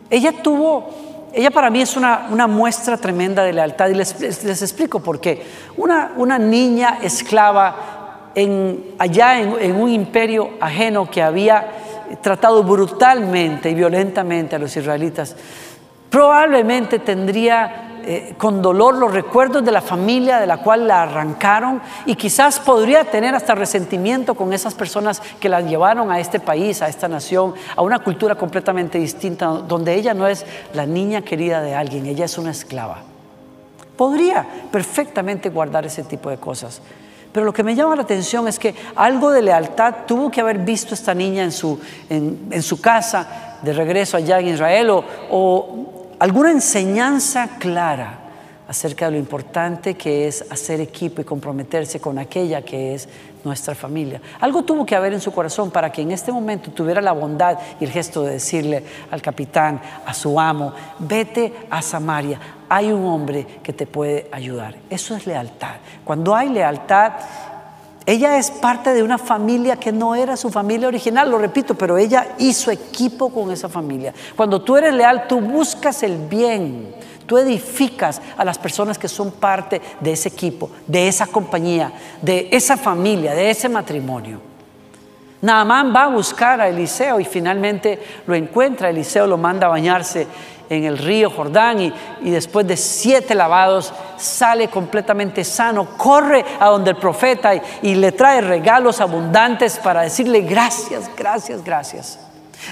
Ella 0.09 0.31
tuvo, 0.41 0.89
ella 1.33 1.51
para 1.51 1.69
mí 1.69 1.81
es 1.81 1.95
una, 1.95 2.47
muestra 2.47 2.97
tremenda 2.97 3.43
de 3.43 3.53
lealtad 3.53 3.89
y 3.89 3.95
les, 3.95 4.21
explico 4.61 4.99
por 4.99 5.19
qué. 5.19 5.45
Una, 5.77 6.11
una 6.17 6.37
niña 6.37 6.99
esclava 7.01 8.31
en, 8.35 8.95
allá 8.97 9.39
en 9.39 9.75
un 9.75 9.89
imperio 9.89 10.51
ajeno 10.59 11.09
que 11.09 11.21
había 11.21 11.67
tratado 12.21 12.63
brutalmente 12.63 13.69
y 13.69 13.75
violentamente 13.75 14.55
a 14.55 14.59
los 14.59 14.75
israelitas, 14.75 15.35
probablemente 16.09 16.99
tendría 16.99 17.90
eh, 18.03 18.35
con 18.37 18.61
dolor 18.61 18.95
los 18.95 19.13
recuerdos 19.13 19.63
de 19.63 19.71
la 19.71 19.81
familia 19.81 20.39
de 20.39 20.47
la 20.47 20.57
cual 20.57 20.87
la 20.87 21.03
arrancaron 21.03 21.81
y 22.05 22.15
quizás 22.15 22.59
podría 22.59 23.05
tener 23.05 23.35
hasta 23.35 23.55
resentimiento 23.55 24.35
con 24.35 24.53
esas 24.53 24.73
personas 24.73 25.21
que 25.39 25.49
la 25.49 25.61
llevaron 25.61 26.11
a 26.11 26.19
este 26.19 26.39
país, 26.39 26.81
a 26.81 26.87
esta 26.87 27.07
nación, 27.07 27.53
a 27.75 27.81
una 27.81 27.99
cultura 27.99 28.35
completamente 28.35 28.97
distinta, 28.97 29.47
donde 29.47 29.95
ella 29.95 30.13
no 30.13 30.27
es 30.27 30.45
la 30.73 30.85
niña 30.85 31.21
querida 31.21 31.61
de 31.61 31.75
alguien, 31.75 32.05
ella 32.05 32.25
es 32.25 32.37
una 32.37 32.51
esclava. 32.51 32.99
Podría 33.95 34.45
perfectamente 34.71 35.49
guardar 35.49 35.85
ese 35.85 36.03
tipo 36.03 36.29
de 36.29 36.37
cosas. 36.37 36.81
Pero 37.31 37.45
lo 37.45 37.53
que 37.53 37.63
me 37.63 37.75
llama 37.75 37.95
la 37.95 38.01
atención 38.01 38.47
es 38.47 38.59
que 38.59 38.75
algo 38.95 39.31
de 39.31 39.41
lealtad 39.41 39.93
tuvo 40.05 40.29
que 40.29 40.41
haber 40.41 40.57
visto 40.59 40.93
esta 40.93 41.13
niña 41.13 41.43
en 41.43 41.51
su, 41.51 41.79
en, 42.09 42.61
su 42.61 42.81
casa 42.81 43.57
de 43.61 43.73
regreso 43.73 44.17
allá 44.17 44.39
en 44.39 44.47
Israel 44.49 44.89
o, 44.89 45.03
o 45.29 45.90
alguna 46.21 46.51
enseñanza 46.51 47.57
clara 47.57 48.19
acerca 48.67 49.05
de 49.05 49.13
lo 49.13 49.17
importante 49.17 49.95
que 49.95 50.27
es 50.27 50.45
hacer 50.51 50.79
equipo 50.79 51.19
y 51.19 51.25
comprometerse 51.25 51.99
con 51.99 52.19
aquella 52.19 52.61
que 52.61 52.93
es 52.93 53.09
nuestra 53.43 53.73
familia. 53.73 54.21
Algo 54.39 54.61
tuvo 54.61 54.85
que 54.85 54.95
haber 54.95 55.13
en 55.13 55.19
su 55.19 55.31
corazón 55.31 55.71
para 55.71 55.91
que 55.91 56.03
en 56.03 56.11
este 56.11 56.31
momento 56.31 56.69
tuviera 56.69 57.01
la 57.01 57.11
bondad 57.11 57.57
y 57.79 57.85
el 57.85 57.91
gesto 57.91 58.21
de 58.21 58.33
decirle 58.33 58.83
al 59.09 59.19
capitán, 59.19 59.81
a 60.05 60.13
su 60.13 60.39
amo, 60.39 60.75
vete 60.99 61.53
a 61.71 61.81
Samaria, 61.81 62.39
hay 62.69 62.91
un 62.91 63.03
hombre 63.03 63.47
que 63.63 63.73
te 63.73 63.87
puede 63.87 64.29
ayudar. 64.31 64.75
Eso 64.91 65.15
es 65.15 65.25
lealtad. 65.25 65.77
Cuando 66.03 66.35
hay 66.35 66.49
lealtad, 66.49 67.13
ella 68.11 68.37
es 68.37 68.51
parte 68.51 68.93
de 68.93 69.03
una 69.03 69.17
familia 69.17 69.77
que 69.77 69.93
no 69.93 70.15
era 70.15 70.35
su 70.35 70.49
familia 70.49 70.89
original, 70.89 71.31
lo 71.31 71.37
repito, 71.37 71.75
pero 71.75 71.97
ella 71.97 72.35
hizo 72.39 72.69
equipo 72.69 73.29
con 73.29 73.51
esa 73.51 73.69
familia. 73.69 74.13
Cuando 74.35 74.61
tú 74.61 74.75
eres 74.75 74.93
leal, 74.93 75.27
tú 75.29 75.39
buscas 75.39 76.03
el 76.03 76.17
bien, 76.17 76.93
tú 77.25 77.37
edificas 77.37 78.21
a 78.35 78.43
las 78.43 78.57
personas 78.57 78.97
que 78.97 79.07
son 79.07 79.31
parte 79.31 79.81
de 80.01 80.11
ese 80.11 80.27
equipo, 80.27 80.69
de 80.87 81.07
esa 81.07 81.27
compañía, 81.27 81.93
de 82.21 82.49
esa 82.51 82.75
familia, 82.75 83.33
de 83.33 83.49
ese 83.49 83.69
matrimonio. 83.69 84.41
Naamán 85.41 85.95
va 85.95 86.03
a 86.03 86.09
buscar 86.09 86.59
a 86.59 86.67
Eliseo 86.67 87.17
y 87.19 87.23
finalmente 87.25 87.97
lo 88.27 88.35
encuentra. 88.35 88.89
Eliseo 88.89 89.25
lo 89.25 89.37
manda 89.37 89.67
a 89.67 89.69
bañarse 89.69 90.27
en 90.71 90.85
el 90.85 90.97
río 90.97 91.29
Jordán 91.29 91.81
y, 91.81 92.29
después 92.31 92.65
de 92.65 92.77
siete 92.77 93.35
lavados 93.35 93.93
sale 94.17 94.69
completamente 94.69 95.43
sano, 95.43 95.97
corre 95.97 96.45
a 96.59 96.69
donde 96.69 96.91
el 96.91 96.95
profeta 96.95 97.51
y, 97.81 97.95
le 97.95 98.13
trae 98.13 98.39
regalos 98.39 99.01
abundantes 99.01 99.77
para 99.79 100.01
decirle 100.01 100.41
gracias, 100.41 101.11
gracias, 101.17 101.61
gracias. 101.63 102.19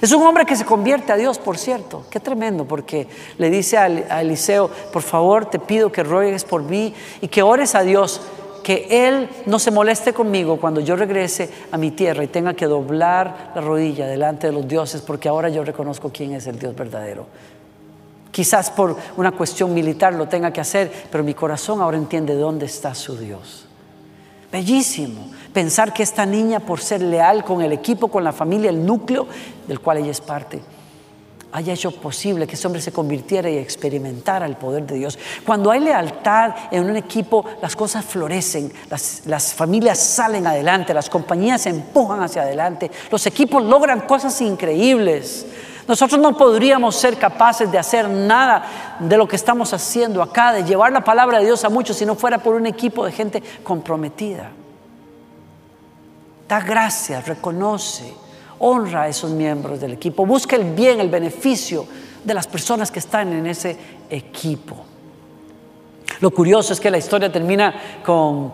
Es 0.01 0.13
un 0.13 0.25
hombre 0.25 0.45
que 0.45 0.55
se 0.55 0.63
convierte 0.63 1.11
a 1.11 1.17
Dios, 1.17 1.39
por 1.39 1.57
cierto. 1.57 2.05
Qué 2.09 2.21
tremendo, 2.21 2.65
porque 2.65 3.07
le 3.37 3.49
dice 3.49 3.77
a 3.77 4.21
Eliseo, 4.21 4.69
por 4.93 5.01
favor, 5.01 5.47
te 5.47 5.59
pido 5.59 5.91
que 5.91 6.03
ruegues 6.03 6.45
por 6.45 6.63
mí 6.63 6.93
y 7.19 7.27
que 7.27 7.41
ores 7.41 7.75
a 7.75 7.81
Dios, 7.81 8.21
que 8.63 9.07
Él 9.07 9.29
no 9.45 9.59
se 9.59 9.71
moleste 9.71 10.13
conmigo 10.13 10.57
cuando 10.57 10.79
yo 10.79 10.95
regrese 10.95 11.49
a 11.71 11.77
mi 11.77 11.91
tierra 11.91 12.23
y 12.23 12.27
tenga 12.27 12.53
que 12.53 12.65
doblar 12.65 13.51
la 13.55 13.61
rodilla 13.61 14.07
delante 14.07 14.47
de 14.47 14.53
los 14.53 14.67
dioses, 14.67 15.01
porque 15.01 15.27
ahora 15.27 15.49
yo 15.49 15.65
reconozco 15.65 16.11
quién 16.13 16.33
es 16.33 16.47
el 16.47 16.59
Dios 16.59 16.75
verdadero. 16.75 17.25
Quizás 18.31 18.69
por 18.69 18.95
una 19.17 19.31
cuestión 19.31 19.73
militar 19.73 20.13
lo 20.13 20.27
tenga 20.27 20.53
que 20.53 20.61
hacer, 20.61 21.07
pero 21.11 21.23
mi 21.23 21.33
corazón 21.33 21.81
ahora 21.81 21.97
entiende 21.97 22.35
dónde 22.35 22.65
está 22.65 22.93
su 22.93 23.17
Dios. 23.17 23.65
Bellísimo 24.51 25.29
pensar 25.53 25.93
que 25.93 26.03
esta 26.03 26.25
niña, 26.25 26.59
por 26.59 26.79
ser 26.79 27.01
leal 27.01 27.43
con 27.43 27.61
el 27.61 27.71
equipo, 27.71 28.07
con 28.07 28.23
la 28.23 28.31
familia, 28.31 28.69
el 28.69 28.85
núcleo 28.85 29.27
del 29.67 29.79
cual 29.79 29.97
ella 29.97 30.11
es 30.11 30.21
parte, 30.21 30.61
haya 31.51 31.73
hecho 31.73 31.91
posible 31.91 32.45
que 32.45 32.55
ese 32.55 32.67
hombre 32.67 32.81
se 32.81 32.91
convirtiera 32.91 33.49
y 33.49 33.57
experimentara 33.57 34.45
el 34.45 34.55
poder 34.55 34.85
de 34.85 34.95
Dios. 34.95 35.17
Cuando 35.45 35.71
hay 35.71 35.79
lealtad 35.79 36.53
en 36.71 36.89
un 36.89 36.95
equipo, 36.95 37.43
las 37.61 37.75
cosas 37.75 38.05
florecen, 38.05 38.71
las, 38.89 39.53
familias 39.53 39.99
salen 39.99 40.45
adelante, 40.45 40.93
las 40.93 41.09
compañías 41.09 41.61
se 41.61 41.69
empujan 41.69 42.21
hacia 42.21 42.43
adelante, 42.43 42.91
los 43.11 43.25
equipos 43.25 43.63
logran 43.63 44.01
cosas 44.01 44.39
increíbles. 44.41 45.45
Nosotros 45.89 46.21
no 46.21 46.37
podríamos 46.37 46.95
ser 46.95 47.17
capaces 47.17 47.71
de 47.71 47.79
hacer 47.79 48.07
nada 48.07 48.97
de 48.99 49.17
lo 49.17 49.27
que 49.27 49.35
estamos 49.35 49.73
haciendo 49.73 50.21
acá, 50.21 50.53
de 50.53 50.63
llevar 50.63 50.91
la 50.91 51.03
palabra 51.03 51.39
de 51.39 51.45
Dios 51.45 51.65
a 51.65 51.69
muchos 51.69 51.97
si 51.97 52.05
no 52.05 52.13
fuera 52.13 52.37
por 52.37 52.53
un 52.53 52.67
equipo 52.67 53.03
de 53.03 53.11
gente 53.11 53.41
comprometida. 53.63 54.51
Da 56.47 56.59
gracias, 56.59 57.27
reconoce, 57.27 58.13
honra 58.59 59.01
a 59.01 59.07
esos 59.07 59.31
miembros 59.31 59.79
del 59.79 59.93
equipo, 59.93 60.27
busca 60.27 60.55
el 60.55 60.75
bien, 60.75 60.99
el 60.99 61.09
beneficio 61.09 61.87
de 62.23 62.35
las 62.35 62.45
personas 62.45 62.91
que 62.91 62.99
están 62.99 63.33
en 63.33 63.47
ese 63.47 63.75
equipo. 64.11 64.85
Lo 66.19 66.29
curioso 66.29 66.71
es 66.71 66.79
que 66.79 66.91
la 66.91 66.99
historia 66.99 67.31
termina 67.31 67.73
con 68.05 68.53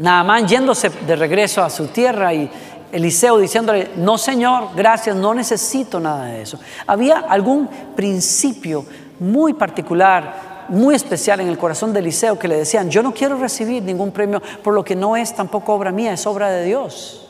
Naamán 0.00 0.48
yéndose 0.48 0.90
de 0.90 1.14
regreso 1.14 1.62
a 1.62 1.70
su 1.70 1.86
tierra 1.86 2.34
y, 2.34 2.50
Eliseo 2.96 3.38
diciéndole, 3.38 3.90
no 3.96 4.16
Señor, 4.16 4.70
gracias, 4.74 5.14
no 5.14 5.34
necesito 5.34 6.00
nada 6.00 6.24
de 6.24 6.40
eso. 6.40 6.58
Había 6.86 7.18
algún 7.18 7.68
principio 7.94 8.86
muy 9.20 9.52
particular, 9.52 10.66
muy 10.70 10.94
especial 10.94 11.40
en 11.40 11.48
el 11.48 11.58
corazón 11.58 11.92
de 11.92 12.00
Eliseo 12.00 12.38
que 12.38 12.48
le 12.48 12.56
decían, 12.56 12.88
yo 12.88 13.02
no 13.02 13.12
quiero 13.12 13.36
recibir 13.36 13.82
ningún 13.82 14.12
premio 14.12 14.40
por 14.64 14.72
lo 14.72 14.82
que 14.82 14.96
no 14.96 15.14
es 15.14 15.34
tampoco 15.34 15.74
obra 15.74 15.92
mía, 15.92 16.14
es 16.14 16.26
obra 16.26 16.48
de 16.48 16.64
Dios. 16.64 17.28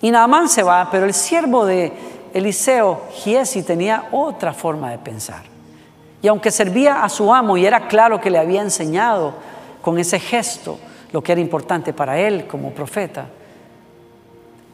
Y 0.00 0.12
Naamán 0.12 0.48
se 0.48 0.62
va, 0.62 0.88
pero 0.92 1.04
el 1.04 1.12
siervo 1.12 1.66
de 1.66 1.92
Eliseo, 2.32 3.02
Giesi, 3.10 3.64
tenía 3.64 4.10
otra 4.12 4.52
forma 4.52 4.92
de 4.92 4.98
pensar. 4.98 5.42
Y 6.22 6.28
aunque 6.28 6.52
servía 6.52 7.02
a 7.02 7.08
su 7.08 7.34
amo 7.34 7.56
y 7.56 7.66
era 7.66 7.88
claro 7.88 8.20
que 8.20 8.30
le 8.30 8.38
había 8.38 8.62
enseñado 8.62 9.34
con 9.82 9.98
ese 9.98 10.20
gesto 10.20 10.78
lo 11.10 11.20
que 11.20 11.32
era 11.32 11.40
importante 11.40 11.92
para 11.92 12.16
él 12.20 12.46
como 12.46 12.70
profeta, 12.70 13.26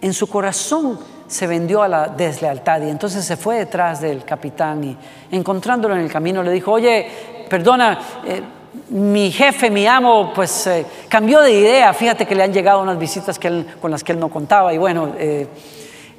en 0.05 0.13
su 0.13 0.27
corazón 0.27 0.99
se 1.27 1.47
vendió 1.47 1.83
a 1.83 1.89
la 1.89 2.09
deslealtad 2.09 2.83
y 2.83 2.91
entonces 2.91 3.25
se 3.25 3.39
fue 3.39 3.57
detrás 3.57 4.03
del 4.03 4.23
capitán 4.23 4.85
y 4.85 4.97
encontrándolo 5.31 5.95
en 5.95 6.03
el 6.03 6.13
camino 6.13 6.43
le 6.43 6.51
dijo, 6.51 6.73
oye, 6.73 7.09
perdona, 7.49 7.99
eh, 8.27 8.43
mi 8.91 9.33
jefe, 9.33 9.71
mi 9.71 9.87
amo, 9.87 10.31
pues 10.35 10.67
eh, 10.67 10.85
cambió 11.09 11.41
de 11.41 11.53
idea, 11.53 11.95
fíjate 11.95 12.27
que 12.27 12.35
le 12.35 12.43
han 12.43 12.53
llegado 12.53 12.83
unas 12.83 12.99
visitas 12.99 13.41
con 13.81 13.91
las 13.91 14.05
que 14.05 14.13
él 14.13 14.21
no 14.21 14.29
contaba 14.29 14.75
y 14.75 14.79
bueno, 14.79 15.15
eh, 15.17 15.49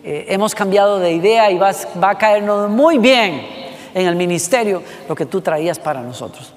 hemos 0.04 0.56
cambiado 0.56 0.98
de 0.98 1.12
idea 1.14 1.52
y 1.52 1.60
va, 1.60 1.72
va 2.04 2.10
a 2.10 2.18
caernos 2.18 2.72
muy 2.72 2.98
bien 2.98 3.46
en 3.94 4.08
el 4.08 4.16
ministerio 4.16 4.82
lo 5.08 5.14
que 5.14 5.28
tú 5.28 5.42
traías 5.42 5.78
para 5.78 6.02
nosotros. 6.02 6.52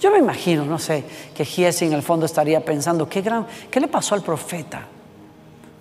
Yo 0.00 0.10
me 0.10 0.18
imagino, 0.18 0.64
no 0.64 0.80
sé, 0.80 1.04
que 1.32 1.44
Giesi 1.44 1.84
en 1.84 1.92
el 1.92 2.02
fondo 2.02 2.26
estaría 2.26 2.58
pensando, 2.64 3.08
¿qué, 3.08 3.22
gran, 3.22 3.46
¿qué 3.70 3.78
le 3.78 3.86
pasó 3.86 4.16
al 4.16 4.22
profeta? 4.22 4.88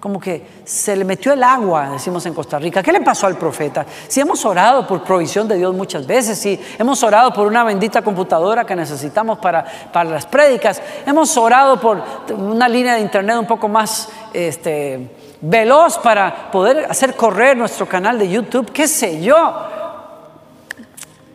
Como 0.02 0.20
que 0.20 0.44
se 0.66 0.96
le 0.96 1.06
metió 1.06 1.32
el 1.32 1.44
agua, 1.44 1.92
decimos 1.92 2.26
en 2.26 2.34
Costa 2.34 2.58
Rica. 2.58 2.82
¿Qué 2.82 2.92
le 2.92 3.02
pasó 3.02 3.28
al 3.28 3.38
profeta? 3.38 3.86
Si 4.08 4.20
hemos 4.20 4.44
orado 4.46 4.88
por 4.88 5.04
provisión 5.04 5.48
de 5.48 5.58
Dios 5.58 5.76
muchas 5.76 6.08
veces, 6.08 6.40
si 6.40 6.60
hemos 6.80 7.04
orado 7.04 7.32
por 7.32 7.46
una 7.46 7.64
bendita 7.64 8.02
computadora 8.02 8.66
que 8.66 8.76
necesitamos 8.76 9.38
para, 9.38 9.64
las 9.94 10.26
prédicas, 10.26 10.82
hemos 11.06 11.38
orado 11.38 11.80
por 11.80 12.02
una 12.36 12.68
línea 12.68 12.96
de 12.96 13.02
internet 13.02 13.38
un 13.38 13.46
poco 13.46 13.68
más 13.68 14.10
este, 14.34 15.08
veloz 15.40 16.00
para 16.00 16.50
poder 16.50 16.88
hacer 16.90 17.16
correr 17.16 17.56
nuestro 17.56 17.88
canal 17.88 18.18
de 18.18 18.28
YouTube, 18.28 18.72
qué 18.72 18.88
sé 18.88 19.22
yo. 19.22 19.68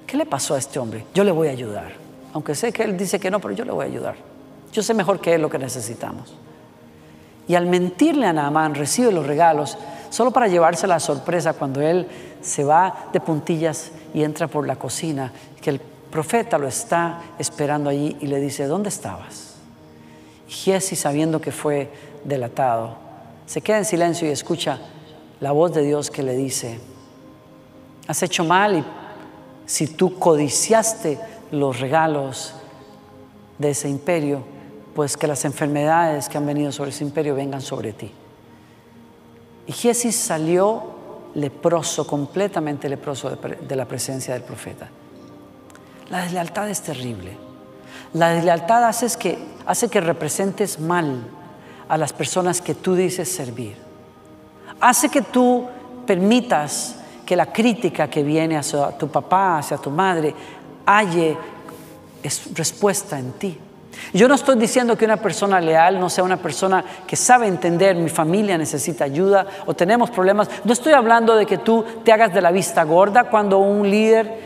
¿Qué 0.08 0.16
le 0.16 0.26
pasó 0.26 0.54
a 0.56 0.58
este 0.58 0.80
hombre? 0.80 1.06
Yo 1.14 1.22
le 1.22 1.30
voy 1.30 1.46
a 1.46 1.52
ayudar. 1.52 1.92
Aunque 2.32 2.56
sé 2.56 2.72
que 2.72 2.82
él 2.82 2.96
dice 2.96 3.20
que 3.20 3.30
no, 3.30 3.38
pero 3.38 3.54
yo 3.54 3.64
le 3.64 3.70
voy 3.70 3.84
a 3.84 3.88
ayudar. 3.88 4.16
Yo 4.72 4.82
sé 4.82 4.92
mejor 4.92 5.20
que 5.20 5.34
él 5.34 5.42
lo 5.42 5.48
que 5.48 5.58
necesitamos. 5.58 6.34
Y 7.48 7.54
al 7.54 7.66
mentirle 7.66 8.26
a 8.26 8.32
Naamán 8.32 8.74
recibe 8.74 9.12
los 9.12 9.26
regalos 9.26 9.78
solo 10.10 10.30
para 10.30 10.48
llevarse 10.48 10.86
la 10.86 11.00
sorpresa 11.00 11.52
cuando 11.52 11.80
él 11.80 12.06
se 12.40 12.64
va 12.64 13.08
de 13.12 13.20
puntillas 13.20 13.90
y 14.14 14.22
entra 14.22 14.48
por 14.48 14.66
la 14.66 14.76
cocina, 14.76 15.32
que 15.60 15.70
el 15.70 15.80
profeta 16.10 16.58
lo 16.58 16.68
está 16.68 17.20
esperando 17.38 17.90
allí 17.90 18.16
y 18.20 18.26
le 18.26 18.40
dice, 18.40 18.66
¿dónde 18.66 18.88
estabas? 18.88 19.54
Y 20.48 20.52
Giesi, 20.52 20.96
sabiendo 20.96 21.40
que 21.40 21.52
fue 21.52 21.90
delatado, 22.24 22.96
se 23.46 23.60
queda 23.60 23.78
en 23.78 23.84
silencio 23.84 24.26
y 24.26 24.30
escucha 24.30 24.78
la 25.40 25.52
voz 25.52 25.74
de 25.74 25.82
Dios 25.82 26.10
que 26.10 26.22
le 26.22 26.34
dice, 26.34 26.80
has 28.06 28.22
hecho 28.22 28.44
mal 28.44 28.78
y 28.78 28.84
si 29.66 29.88
tú 29.88 30.18
codiciaste 30.18 31.18
los 31.50 31.80
regalos 31.80 32.54
de 33.58 33.70
ese 33.70 33.88
imperio, 33.88 34.55
pues 34.96 35.18
que 35.18 35.26
las 35.26 35.44
enfermedades 35.44 36.26
que 36.30 36.38
han 36.38 36.46
venido 36.46 36.72
sobre 36.72 36.88
ese 36.88 37.04
imperio 37.04 37.34
vengan 37.34 37.60
sobre 37.60 37.92
ti. 37.92 38.10
Y 39.66 39.72
Jesús 39.72 40.14
salió 40.14 40.84
leproso, 41.34 42.06
completamente 42.06 42.88
leproso 42.88 43.36
de, 43.36 43.76
la 43.76 43.84
presencia 43.84 44.32
del 44.32 44.42
profeta. 44.42 44.88
La 46.08 46.22
deslealtad 46.22 46.70
es 46.70 46.80
terrible. 46.80 47.36
La 48.14 48.30
deslealtad 48.30 48.84
hace 48.84 49.06
que, 49.18 49.38
que 49.90 50.00
representes 50.00 50.80
mal 50.80 51.28
a 51.90 51.98
las 51.98 52.14
personas 52.14 52.62
que 52.62 52.74
tú 52.74 52.94
dices 52.94 53.30
servir. 53.30 53.76
Hace 54.80 55.10
que 55.10 55.20
tú 55.20 55.66
permitas 56.06 56.96
que 57.26 57.36
la 57.36 57.52
crítica 57.52 58.08
que 58.08 58.22
viene 58.22 58.56
hacia 58.56 58.96
tu 58.96 59.08
papá, 59.08 59.58
hacia 59.58 59.76
tu 59.76 59.90
madre, 59.90 60.34
halle 60.86 61.36
respuesta 62.54 63.18
en 63.18 63.32
ti. 63.32 63.58
Yo 64.12 64.28
no 64.28 64.34
estoy 64.34 64.56
diciendo 64.56 64.96
que 64.96 65.04
una 65.04 65.16
persona 65.16 65.60
leal 65.60 65.98
no 65.98 66.08
sea 66.08 66.24
una 66.24 66.36
persona 66.36 66.84
que 67.06 67.16
sabe 67.16 67.46
entender, 67.46 67.96
mi 67.96 68.08
familia 68.08 68.56
necesita 68.56 69.04
ayuda 69.04 69.46
o 69.66 69.74
tenemos 69.74 70.10
problemas. 70.10 70.48
No 70.64 70.72
estoy 70.72 70.92
hablando 70.92 71.34
de 71.36 71.46
que 71.46 71.58
tú 71.58 71.84
te 72.04 72.12
hagas 72.12 72.32
de 72.32 72.40
la 72.40 72.50
vista 72.50 72.84
gorda 72.84 73.24
cuando 73.24 73.58
un 73.58 73.88
líder 73.90 74.45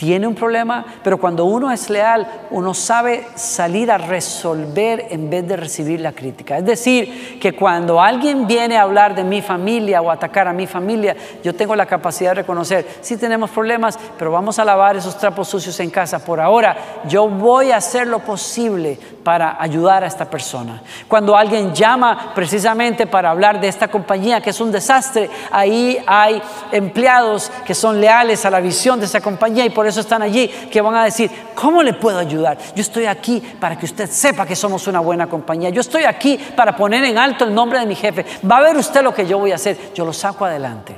tiene 0.00 0.26
un 0.26 0.34
problema, 0.34 0.82
pero 1.04 1.18
cuando 1.18 1.44
uno 1.44 1.70
es 1.70 1.90
leal, 1.90 2.26
uno 2.52 2.72
sabe 2.72 3.26
salir 3.34 3.90
a 3.92 3.98
resolver 3.98 5.08
en 5.10 5.28
vez 5.28 5.46
de 5.46 5.58
recibir 5.58 6.00
la 6.00 6.12
crítica. 6.12 6.56
Es 6.56 6.64
decir, 6.64 7.38
que 7.38 7.52
cuando 7.52 8.00
alguien 8.00 8.46
viene 8.46 8.78
a 8.78 8.82
hablar 8.82 9.14
de 9.14 9.24
mi 9.24 9.42
familia 9.42 10.00
o 10.00 10.10
atacar 10.10 10.48
a 10.48 10.54
mi 10.54 10.66
familia, 10.66 11.14
yo 11.44 11.54
tengo 11.54 11.76
la 11.76 11.84
capacidad 11.84 12.30
de 12.30 12.36
reconocer, 12.36 12.86
sí 13.02 13.18
tenemos 13.18 13.50
problemas, 13.50 13.98
pero 14.18 14.32
vamos 14.32 14.58
a 14.58 14.64
lavar 14.64 14.96
esos 14.96 15.18
trapos 15.18 15.48
sucios 15.48 15.78
en 15.80 15.90
casa. 15.90 16.24
Por 16.24 16.40
ahora, 16.40 16.78
yo 17.06 17.28
voy 17.28 17.70
a 17.70 17.76
hacer 17.76 18.06
lo 18.06 18.20
posible 18.20 18.98
para 19.22 19.60
ayudar 19.60 20.02
a 20.02 20.06
esta 20.06 20.30
persona. 20.30 20.82
Cuando 21.08 21.36
alguien 21.36 21.74
llama 21.74 22.32
precisamente 22.34 23.06
para 23.06 23.30
hablar 23.30 23.60
de 23.60 23.68
esta 23.68 23.88
compañía 23.88 24.40
que 24.40 24.48
es 24.48 24.60
un 24.62 24.72
desastre, 24.72 25.28
ahí 25.50 25.98
hay 26.06 26.40
empleados 26.72 27.52
que 27.66 27.74
son 27.74 28.00
leales 28.00 28.46
a 28.46 28.50
la 28.50 28.60
visión 28.60 28.98
de 28.98 29.04
esa 29.04 29.20
compañía 29.20 29.66
y 29.66 29.70
por 29.70 29.89
eso 29.90 30.00
están 30.00 30.22
allí, 30.22 30.48
que 30.48 30.80
van 30.80 30.94
a 30.94 31.04
decir, 31.04 31.30
¿cómo 31.54 31.82
le 31.82 31.92
puedo 31.92 32.18
ayudar? 32.18 32.56
Yo 32.74 32.80
estoy 32.80 33.06
aquí 33.06 33.40
para 33.60 33.78
que 33.78 33.84
usted 33.84 34.08
sepa 34.08 34.46
que 34.46 34.56
somos 34.56 34.86
una 34.86 35.00
buena 35.00 35.26
compañía. 35.28 35.68
Yo 35.68 35.82
estoy 35.82 36.04
aquí 36.04 36.38
para 36.56 36.74
poner 36.74 37.04
en 37.04 37.18
alto 37.18 37.44
el 37.44 37.54
nombre 37.54 37.78
de 37.78 37.86
mi 37.86 37.94
jefe. 37.94 38.24
Va 38.50 38.58
a 38.58 38.62
ver 38.62 38.76
usted 38.76 39.02
lo 39.02 39.12
que 39.12 39.26
yo 39.26 39.38
voy 39.38 39.52
a 39.52 39.56
hacer. 39.56 39.92
Yo 39.94 40.04
lo 40.04 40.12
saco 40.12 40.44
adelante. 40.44 40.94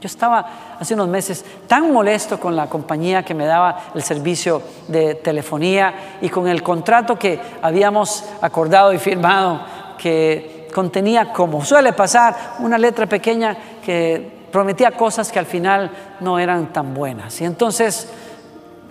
Yo 0.00 0.06
estaba 0.06 0.76
hace 0.78 0.94
unos 0.94 1.08
meses 1.08 1.44
tan 1.66 1.92
molesto 1.92 2.38
con 2.38 2.54
la 2.54 2.68
compañía 2.68 3.24
que 3.24 3.34
me 3.34 3.46
daba 3.46 3.90
el 3.94 4.02
servicio 4.02 4.62
de 4.86 5.16
telefonía 5.16 6.18
y 6.20 6.28
con 6.28 6.46
el 6.46 6.62
contrato 6.62 7.18
que 7.18 7.40
habíamos 7.60 8.24
acordado 8.40 8.92
y 8.92 8.98
firmado 8.98 9.60
que 9.98 10.68
contenía, 10.72 11.32
como 11.32 11.64
suele 11.64 11.92
pasar, 11.92 12.54
una 12.60 12.78
letra 12.78 13.06
pequeña 13.06 13.56
que 13.84 14.38
prometía 14.52 14.92
cosas 14.92 15.32
que 15.32 15.40
al 15.40 15.46
final 15.46 15.90
no 16.20 16.38
eran 16.38 16.72
tan 16.72 16.94
buenas. 16.94 17.40
Y 17.40 17.44
entonces 17.44 18.08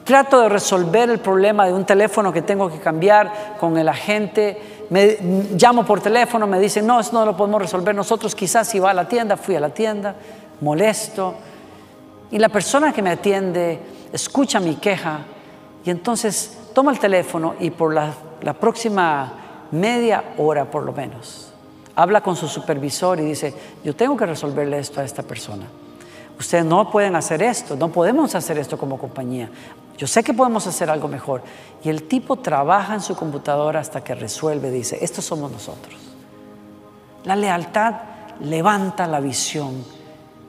trato 0.08 0.39
de 0.39 0.48
resolver 0.48 1.10
el 1.10 1.20
problema 1.20 1.65
de 1.65 1.74
un 1.74 1.86
teléfono 1.86 2.32
que 2.32 2.41
tengo 2.41 2.72
que 2.72 2.80
cambiar 2.80 3.58
con 3.60 3.78
el 3.78 3.89
agente. 3.89 4.86
Llamo 5.60 5.86
por 5.86 6.00
teléfono, 6.00 6.48
me 6.48 6.62
dicen, 6.62 6.88
no, 6.88 7.02
eso 7.02 7.12
no 7.12 7.26
lo 7.26 7.36
podemos 7.36 7.62
resolver 7.62 7.93
nosotros, 7.93 8.34
quizás 8.34 8.70
si 8.70 8.80
a 8.80 8.93
la 8.93 9.06
tienda, 9.10 9.36
fui 9.36 9.58
a 9.58 9.60
la 9.60 9.70
tienda, 9.70 10.15
molesto. 10.62 11.36
Y 12.32 12.39
la 12.39 12.48
persona 12.48 12.93
que 12.93 13.02
me 13.02 13.10
atiende 13.10 13.80
escucha 14.13 14.62
mi 14.62 14.76
queja 14.76 15.20
y 15.84 15.89
entonces 15.89 16.58
toma 16.74 16.91
el 16.91 17.00
teléfono 17.00 17.56
y 17.60 17.70
por 17.70 17.93
la, 17.93 18.13
la 18.41 18.54
próxima 18.54 19.34
media 19.72 20.24
hora 20.38 20.72
por 20.72 20.84
lo 20.84 20.93
menos, 20.93 21.52
habla 21.96 22.22
con 22.22 22.38
su 22.38 22.48
supervisor 22.48 23.20
y 23.20 23.24
dice, 23.24 23.54
yo 23.84 23.93
tengo 23.93 24.15
que 24.15 24.26
resolverle 24.26 24.80
esto 24.80 25.02
a 25.02 25.04
esta 25.04 25.24
persona. 25.24 25.65
Ustedes 26.39 26.63
no 26.65 26.91
pueden 26.91 27.15
hacer 27.15 27.41
esto, 27.41 27.76
no 27.76 27.89
podemos 27.89 28.36
hacer 28.36 28.58
esto 28.58 28.78
como 28.78 28.98
compañía. 28.98 29.50
Yo 29.98 30.06
sé 30.06 30.24
que 30.24 30.34
podemos 30.34 30.68
hacer 30.68 30.90
algo 30.90 31.08
mejor. 31.08 31.42
Y 31.84 31.90
el 31.90 32.04
tipo 32.04 32.38
trabaja 32.38 32.94
en 32.94 33.02
su 33.02 33.16
computadora 33.16 33.80
hasta 33.80 34.04
que 34.04 34.14
resuelve, 34.14 34.70
dice, 34.70 35.00
estos 35.02 35.26
somos 35.26 35.52
nosotros. 35.52 35.96
La 37.24 37.36
lealtad 37.36 37.96
levanta 38.42 39.08
la 39.08 39.20
visión 39.20 39.84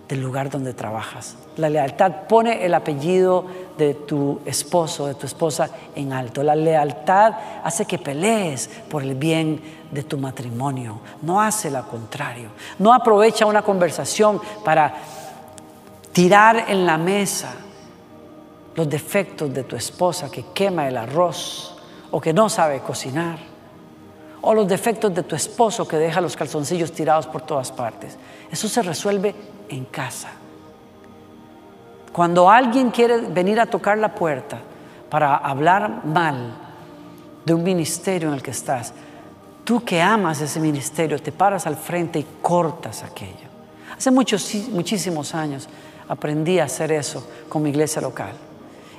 del 0.07 0.21
lugar 0.21 0.51
donde 0.51 0.75
trabajas. 0.75 1.37
La 1.57 1.69
lealtad 1.69 2.27
pone 2.29 2.65
el 2.65 2.73
apellido 2.75 3.45
de 3.77 3.95
tu 3.95 4.41
esposo, 4.45 5.07
de 5.07 5.15
tu 5.15 5.27
esposa 5.27 5.69
en 5.95 6.13
alto. 6.13 6.43
La 6.43 6.55
lealtad 6.55 7.35
hace 7.65 7.85
que 7.85 7.99
pelees 7.99 8.69
por 8.89 9.03
el 9.03 9.15
bien 9.15 9.61
de 9.91 10.03
tu 10.03 10.19
matrimonio. 10.19 11.01
No 11.23 11.41
hace 11.41 11.71
lo 11.71 11.87
contrario. 11.89 12.51
No 12.79 12.93
aprovecha 12.93 13.47
una 13.47 13.63
conversación 13.63 14.41
para 14.65 14.95
tirar 16.13 16.67
en 16.69 16.87
la 16.87 16.97
mesa 16.97 17.55
los 18.79 18.88
defectos 18.88 19.53
de 19.53 19.64
tu 19.64 19.75
esposa 19.75 20.31
que 20.31 20.45
quema 20.55 20.87
el 20.87 20.97
arroz 20.97 21.75
o 22.12 22.21
que 22.21 22.33
no 22.33 22.49
sabe 22.49 22.79
cocinar. 22.79 23.37
O 24.41 24.55
los 24.55 24.69
defectos 24.69 25.12
de 25.12 25.25
tu 25.25 25.35
esposo 25.35 25.88
que 25.88 25.97
deja 25.97 26.21
los 26.21 26.37
calzoncillos 26.37 26.93
tirados 26.93 27.27
por 27.27 27.43
todas 27.43 27.73
partes. 27.73 28.17
Eso 28.49 28.69
se 28.69 28.81
resuelve 28.83 29.35
en 29.69 29.85
casa. 29.87 30.29
Cuando 32.12 32.49
alguien 32.49 32.93
quiere 32.93 33.23
venir 33.23 33.59
a 33.59 33.67
tocar 33.67 33.99
la 33.99 34.14
puerta 34.14 34.61
para 35.11 35.35
hablar 35.38 36.05
mal 36.05 36.53
de 37.45 37.55
un 37.55 37.64
ministerio 37.64 38.29
en 38.29 38.35
el 38.35 38.43
que 38.43 38.53
estás, 38.53 38.93
tú 39.64 39.85
que 39.85 40.01
amas 40.01 40.41
ese 40.41 40.61
ministerio 40.61 41.21
te 41.21 41.33
paras 41.33 41.67
al 41.67 41.75
frente 41.75 42.21
y 42.21 42.27
cortas 42.41 43.03
aquello. 43.03 43.49
Hace 43.97 44.12
muchos, 44.12 44.55
muchísimos 44.71 45.35
años 45.35 45.69
aprendí 46.07 46.61
a 46.61 46.64
hacer 46.67 46.93
eso 46.93 47.29
con 47.49 47.64
mi 47.64 47.71
iglesia 47.71 48.01
local. 48.01 48.47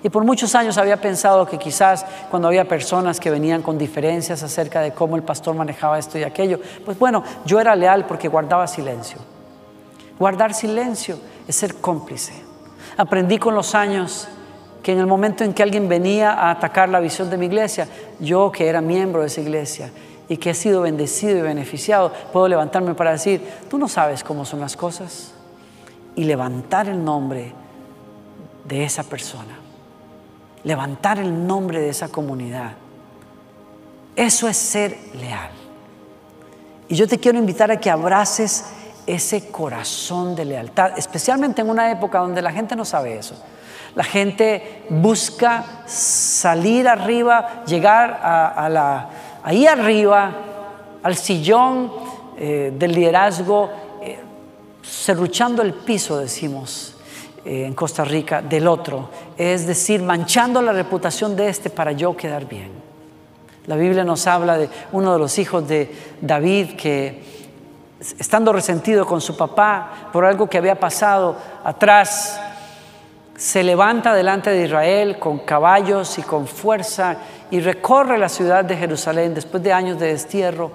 Y 0.03 0.09
por 0.09 0.23
muchos 0.23 0.55
años 0.55 0.77
había 0.77 0.97
pensado 0.97 1.45
que 1.45 1.57
quizás 1.57 2.05
cuando 2.29 2.47
había 2.47 2.67
personas 2.67 3.19
que 3.19 3.29
venían 3.29 3.61
con 3.61 3.77
diferencias 3.77 4.41
acerca 4.43 4.81
de 4.81 4.93
cómo 4.93 5.15
el 5.15 5.23
pastor 5.23 5.55
manejaba 5.55 5.99
esto 5.99 6.17
y 6.17 6.23
aquello, 6.23 6.59
pues 6.85 6.97
bueno, 6.97 7.23
yo 7.45 7.59
era 7.59 7.75
leal 7.75 8.05
porque 8.05 8.27
guardaba 8.27 8.65
silencio. 8.67 9.17
Guardar 10.17 10.53
silencio 10.53 11.17
es 11.47 11.55
ser 11.55 11.75
cómplice. 11.75 12.33
Aprendí 12.97 13.37
con 13.37 13.55
los 13.55 13.75
años 13.75 14.27
que 14.83 14.93
en 14.93 14.99
el 14.99 15.07
momento 15.07 15.43
en 15.43 15.53
que 15.53 15.63
alguien 15.63 15.89
venía 15.89 16.31
a 16.31 16.51
atacar 16.51 16.89
la 16.89 16.99
visión 16.99 17.29
de 17.29 17.37
mi 17.37 17.47
iglesia, 17.47 17.87
yo 18.19 18.51
que 18.51 18.67
era 18.67 18.81
miembro 18.81 19.21
de 19.21 19.27
esa 19.27 19.41
iglesia 19.41 19.91
y 20.29 20.37
que 20.37 20.51
he 20.51 20.53
sido 20.53 20.81
bendecido 20.81 21.37
y 21.37 21.41
beneficiado, 21.41 22.13
puedo 22.31 22.47
levantarme 22.47 22.93
para 22.93 23.11
decir, 23.11 23.41
tú 23.69 23.77
no 23.77 23.87
sabes 23.87 24.23
cómo 24.23 24.45
son 24.45 24.61
las 24.61 24.77
cosas 24.77 25.33
y 26.15 26.23
levantar 26.23 26.87
el 26.87 27.03
nombre 27.03 27.53
de 28.65 28.83
esa 28.83 29.03
persona, 29.03 29.58
levantar 30.63 31.19
el 31.19 31.45
nombre 31.47 31.79
de 31.79 31.89
esa 31.89 32.09
comunidad. 32.09 32.71
Eso 34.15 34.47
es 34.47 34.57
ser 34.57 34.97
leal. 35.13 35.51
Y 36.87 36.95
yo 36.95 37.07
te 37.07 37.19
quiero 37.19 37.37
invitar 37.37 37.71
a 37.71 37.79
que 37.79 37.89
abraces 37.89 38.65
ese 39.05 39.49
corazón 39.49 40.35
de 40.35 40.45
lealtad, 40.45 40.97
especialmente 40.97 41.61
en 41.61 41.69
una 41.69 41.91
época 41.91 42.19
donde 42.19 42.41
la 42.41 42.51
gente 42.51 42.75
no 42.75 42.85
sabe 42.85 43.17
eso. 43.17 43.35
La 43.95 44.03
gente 44.03 44.83
busca 44.89 45.83
salir 45.85 46.87
arriba, 46.87 47.63
llegar 47.65 48.19
a, 48.21 48.69
la, 48.69 49.09
ahí 49.43 49.65
arriba, 49.65 50.31
al 51.01 51.15
sillón 51.15 51.91
eh, 52.37 52.73
del 52.77 52.91
liderazgo, 52.91 53.69
eh, 54.01 54.19
el 55.63 55.73
piso, 55.73 56.19
decimos 56.19 56.98
eh, 57.49 57.65
en 57.65 57.73
Costa 57.73 58.05
Rica, 58.05 58.43
del 58.43 58.67
otro. 58.67 59.09
Es 59.35 59.65
decir, 59.65 60.03
manchando 60.03 60.61
la 60.61 60.71
reputación 60.71 61.35
de 61.35 61.49
este 61.49 61.71
para 61.71 61.93
yo 61.93 62.15
quedar 62.15 62.47
bien. 62.47 62.69
La 63.65 63.75
Biblia 63.75 64.03
nos 64.03 64.27
habla 64.27 64.55
de 64.55 64.69
uno 64.91 65.13
de 65.13 65.17
los 65.17 65.39
hijos 65.39 65.67
de 65.67 65.91
David 66.21 66.75
que, 66.75 67.23
estando 68.19 68.53
resentido 68.53 69.03
con 69.03 69.19
su 69.19 69.35
papá 69.35 70.09
por 70.13 70.25
algo 70.25 70.47
que 70.47 70.59
había 70.59 70.79
pasado 70.79 71.37
atrás, 71.63 72.39
se 73.35 73.63
levanta 73.63 74.13
delante 74.13 74.51
de 74.51 74.65
Israel 74.65 75.17
con 75.17 75.39
caballos 75.39 76.19
y 76.19 76.21
con 76.21 76.45
fuerza 76.45 77.17
y 77.49 77.61
recorre 77.61 78.19
la 78.19 78.29
ciudad 78.29 78.63
de 78.63 78.77
Jerusalén 78.77 79.33
después 79.33 79.63
de 79.63 79.73
años 79.73 79.97
de 79.97 80.09
destierro, 80.09 80.69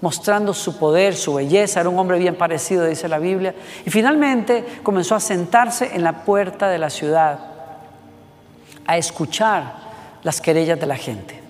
mostrando 0.00 0.54
su 0.54 0.78
poder, 0.78 1.14
su 1.14 1.34
belleza. 1.34 1.80
Era 1.80 1.88
un 1.88 1.98
hombre 1.98 2.18
bien 2.18 2.36
parecido, 2.36 2.84
dice 2.84 3.08
la 3.08 3.18
Biblia. 3.18 3.54
Y 3.84 3.90
finalmente 3.90 4.64
comenzó 4.82 5.14
a 5.14 5.20
sentarse 5.20 5.94
en 5.94 6.02
la 6.02 6.24
puerta 6.24 6.68
de 6.68 6.78
la 6.78 6.90
ciudad, 6.90 7.38
a 8.86 8.96
escuchar 8.96 9.74
las 10.22 10.40
querellas 10.40 10.80
de 10.80 10.86
la 10.86 10.96
gente. 10.96 11.40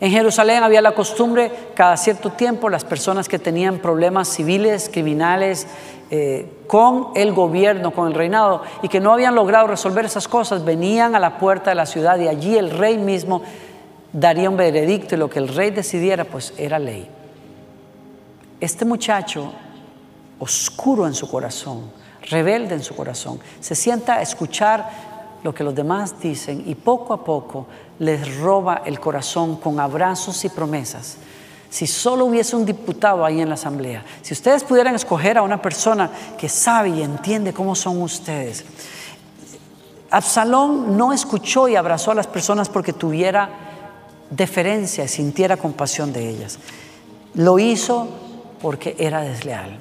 En 0.00 0.12
Jerusalén 0.12 0.62
había 0.62 0.80
la 0.80 0.92
costumbre, 0.92 1.50
cada 1.74 1.96
cierto 1.96 2.30
tiempo, 2.30 2.68
las 2.68 2.84
personas 2.84 3.28
que 3.28 3.40
tenían 3.40 3.78
problemas 3.78 4.28
civiles, 4.28 4.88
criminales, 4.92 5.66
eh, 6.10 6.52
con 6.68 7.08
el 7.16 7.32
gobierno, 7.32 7.90
con 7.90 8.06
el 8.06 8.14
reinado, 8.14 8.62
y 8.82 8.88
que 8.88 9.00
no 9.00 9.12
habían 9.12 9.34
logrado 9.34 9.66
resolver 9.66 10.04
esas 10.04 10.28
cosas, 10.28 10.64
venían 10.64 11.16
a 11.16 11.18
la 11.18 11.38
puerta 11.38 11.70
de 11.70 11.74
la 11.74 11.86
ciudad 11.86 12.16
y 12.18 12.28
allí 12.28 12.56
el 12.56 12.70
rey 12.70 12.96
mismo 12.96 13.42
daría 14.12 14.48
un 14.48 14.56
veredicto 14.56 15.16
y 15.16 15.18
lo 15.18 15.28
que 15.28 15.40
el 15.40 15.48
rey 15.48 15.70
decidiera, 15.70 16.24
pues 16.24 16.54
era 16.56 16.78
ley. 16.78 17.08
Este 18.60 18.84
muchacho, 18.84 19.52
oscuro 20.38 21.06
en 21.06 21.14
su 21.14 21.28
corazón, 21.30 21.90
rebelde 22.22 22.74
en 22.74 22.82
su 22.82 22.94
corazón, 22.94 23.38
se 23.60 23.74
sienta 23.74 24.14
a 24.14 24.22
escuchar 24.22 24.90
lo 25.44 25.54
que 25.54 25.62
los 25.62 25.74
demás 25.74 26.20
dicen 26.20 26.64
y 26.66 26.74
poco 26.74 27.14
a 27.14 27.24
poco 27.24 27.66
les 28.00 28.38
roba 28.38 28.82
el 28.84 28.98
corazón 28.98 29.56
con 29.56 29.78
abrazos 29.78 30.44
y 30.44 30.48
promesas. 30.48 31.16
Si 31.70 31.86
solo 31.86 32.24
hubiese 32.24 32.56
un 32.56 32.64
diputado 32.64 33.24
ahí 33.24 33.40
en 33.40 33.48
la 33.48 33.54
asamblea, 33.54 34.04
si 34.22 34.32
ustedes 34.32 34.64
pudieran 34.64 34.94
escoger 34.94 35.38
a 35.38 35.42
una 35.42 35.60
persona 35.60 36.10
que 36.36 36.48
sabe 36.48 36.90
y 36.90 37.02
entiende 37.02 37.52
cómo 37.52 37.74
son 37.74 38.00
ustedes. 38.02 38.64
Absalón 40.10 40.96
no 40.96 41.12
escuchó 41.12 41.68
y 41.68 41.76
abrazó 41.76 42.10
a 42.10 42.14
las 42.14 42.26
personas 42.26 42.68
porque 42.68 42.94
tuviera 42.94 43.50
deferencia 44.30 45.04
y 45.04 45.08
sintiera 45.08 45.58
compasión 45.58 46.12
de 46.12 46.28
ellas. 46.28 46.58
Lo 47.34 47.58
hizo 47.58 48.08
porque 48.60 48.96
era 48.98 49.20
desleal. 49.20 49.78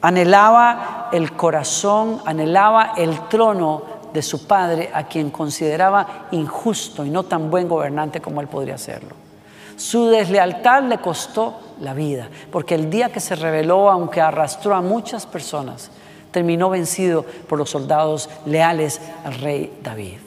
Anhelaba 0.00 1.08
el 1.12 1.32
corazón, 1.32 2.20
anhelaba 2.26 2.92
el 2.96 3.28
trono 3.28 3.82
de 4.12 4.22
su 4.22 4.46
padre, 4.46 4.90
a 4.94 5.04
quien 5.04 5.30
consideraba 5.30 6.26
injusto 6.30 7.04
y 7.04 7.10
no 7.10 7.24
tan 7.24 7.50
buen 7.50 7.68
gobernante 7.68 8.20
como 8.20 8.40
él 8.40 8.48
podría 8.48 8.78
serlo. 8.78 9.16
Su 9.76 10.06
deslealtad 10.06 10.84
le 10.84 10.98
costó 10.98 11.58
la 11.80 11.94
vida, 11.94 12.28
porque 12.52 12.76
el 12.76 12.90
día 12.90 13.10
que 13.10 13.18
se 13.18 13.34
rebeló, 13.34 13.90
aunque 13.90 14.20
arrastró 14.20 14.74
a 14.74 14.80
muchas 14.80 15.26
personas, 15.26 15.90
terminó 16.30 16.70
vencido 16.70 17.24
por 17.48 17.58
los 17.58 17.70
soldados 17.70 18.28
leales 18.46 19.00
al 19.24 19.34
rey 19.34 19.78
David. 19.82 20.18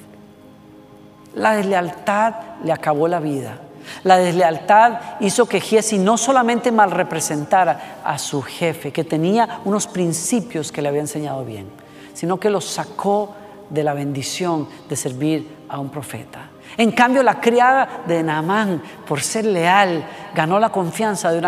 La 1.35 1.51
deslealtad 1.51 2.33
le 2.63 2.73
acabó 2.73 3.07
la 3.07 3.19
vida. 3.19 3.59
La 4.03 4.17
deslealtad 4.17 4.99
hizo 5.19 5.47
que 5.47 5.61
Giesi 5.61 5.97
no 5.97 6.17
solamente 6.17 6.71
mal 6.71 6.91
representara 6.91 8.01
a 8.03 8.17
su 8.17 8.41
jefe, 8.41 8.91
que 8.91 9.03
tenía 9.03 9.59
unos 9.65 9.87
principios 9.87 10.71
que 10.71 10.81
le 10.81 10.89
había 10.89 11.01
enseñado 11.01 11.43
bien, 11.45 11.67
sino 12.13 12.39
que 12.39 12.49
lo 12.49 12.61
sacó 12.61 13.33
de 13.69 13.83
la 13.83 13.93
bendición 13.93 14.67
de 14.87 14.95
servir 14.95 15.57
a 15.69 15.79
un 15.79 15.89
profeta. 15.89 16.49
En 16.77 16.91
cambio, 16.91 17.23
la 17.23 17.39
criada 17.39 18.03
de 18.05 18.21
Naamán, 18.21 18.81
por 19.07 19.21
ser 19.21 19.45
leal, 19.45 20.03
ganó 20.35 20.59
la 20.59 20.69
confianza 20.69 21.31
de 21.31 21.39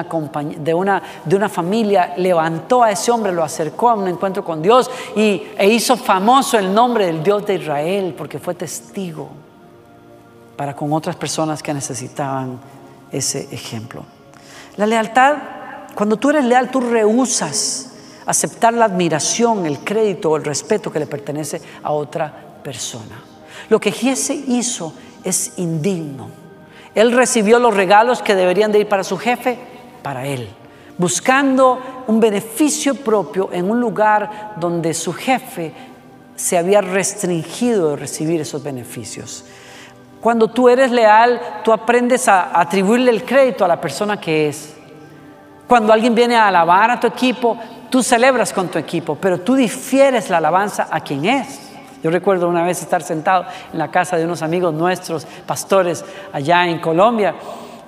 una, 0.73 1.01
de, 1.25 1.35
una, 1.35 1.49
familia, 1.49 2.13
levantó 2.17 2.83
a 2.83 2.91
ese 2.91 3.11
hombre, 3.11 3.31
lo 3.31 3.43
acercó 3.43 3.89
a 3.89 3.95
un 3.95 4.07
encuentro 4.07 4.43
con 4.43 4.61
Dios 4.61 4.89
y, 5.15 5.43
e 5.57 5.69
hizo 5.69 5.97
famoso 5.97 6.57
el 6.57 6.73
nombre 6.73 7.05
del 7.05 7.21
Dios 7.21 7.45
de 7.45 7.55
Israel, 7.55 8.15
porque 8.17 8.39
fue 8.39 8.55
testigo 8.55 9.29
para 10.59 10.75
con 10.75 10.91
otras 10.91 11.15
personas 11.15 11.63
que 11.63 11.73
necesitaban 11.73 12.59
ese 13.13 13.47
ejemplo. 13.49 14.03
La 14.75 14.85
lealtad, 14.85 15.37
cuando 15.95 16.17
tú 16.17 16.31
eres 16.31 16.43
leal, 16.43 16.69
tú 16.69 16.81
rehusas 16.81 17.91
aceptar 18.25 18.73
la 18.73 18.83
admiración, 18.83 19.65
el 19.65 19.79
crédito 19.79 20.31
o 20.31 20.35
el 20.35 20.43
respeto 20.43 20.91
que 20.91 20.99
le 20.99 21.07
pertenece 21.07 21.61
a 21.81 21.93
otra 21.93 22.33
persona. 22.61 23.23
Lo 23.69 23.79
que 23.79 23.93
Giese 23.93 24.33
hizo 24.33 24.91
es 25.23 25.53
indigno. 25.55 26.27
Él 26.93 27.13
recibió 27.13 27.57
los 27.57 27.73
regalos 27.73 28.21
que 28.21 28.35
deberían 28.35 28.73
de 28.73 28.79
ir 28.79 28.89
para 28.89 29.05
su 29.05 29.17
jefe, 29.17 29.57
para 30.01 30.25
él, 30.25 30.49
buscando 30.97 32.03
un 32.07 32.19
beneficio 32.19 32.95
propio 32.95 33.49
en 33.53 33.71
un 33.71 33.79
lugar 33.79 34.55
donde 34.57 34.93
su 34.93 35.13
jefe 35.13 35.71
se 36.35 36.57
había 36.57 36.81
restringido 36.81 37.91
de 37.91 37.95
recibir 37.95 38.41
esos 38.41 38.61
beneficios. 38.61 39.45
Cuando 40.21 40.47
tú 40.49 40.69
eres 40.69 40.91
leal, 40.91 41.39
tú 41.63 41.71
aprendes 41.71 42.27
a 42.27 42.59
atribuirle 42.59 43.11
el 43.11 43.23
crédito 43.23 43.63
a 43.63 43.67
la 43.67 43.79
persona 43.79 44.19
que 44.19 44.49
es. 44.49 44.75
Cuando 45.67 45.93
alguien 45.93 46.15
viene 46.15 46.35
a 46.35 46.47
alabar 46.47 46.91
a 46.91 46.99
tu 46.99 47.07
equipo, 47.07 47.57
Tú 47.89 48.03
celebras 48.03 48.53
con 48.53 48.67
tu 48.67 48.77
equipo, 48.77 49.15
pero 49.15 49.39
tú 49.39 49.55
difieres 49.55 50.29
la 50.29 50.37
alabanza 50.37 50.87
a 50.91 50.99
quien 50.99 51.25
es. 51.25 51.71
Yo 52.03 52.11
recuerdo 52.11 52.47
una 52.47 52.63
vez 52.63 52.81
estar 52.81 53.01
sentado 53.01 53.45
en 53.73 53.79
la 53.79 53.89
casa 53.89 54.15
de 54.15 54.25
unos 54.25 54.43
amigos 54.43 54.73
nuestros, 54.73 55.25
pastores, 55.47 56.05
allá 56.31 56.67
en 56.67 56.79
Colombia, 56.79 57.33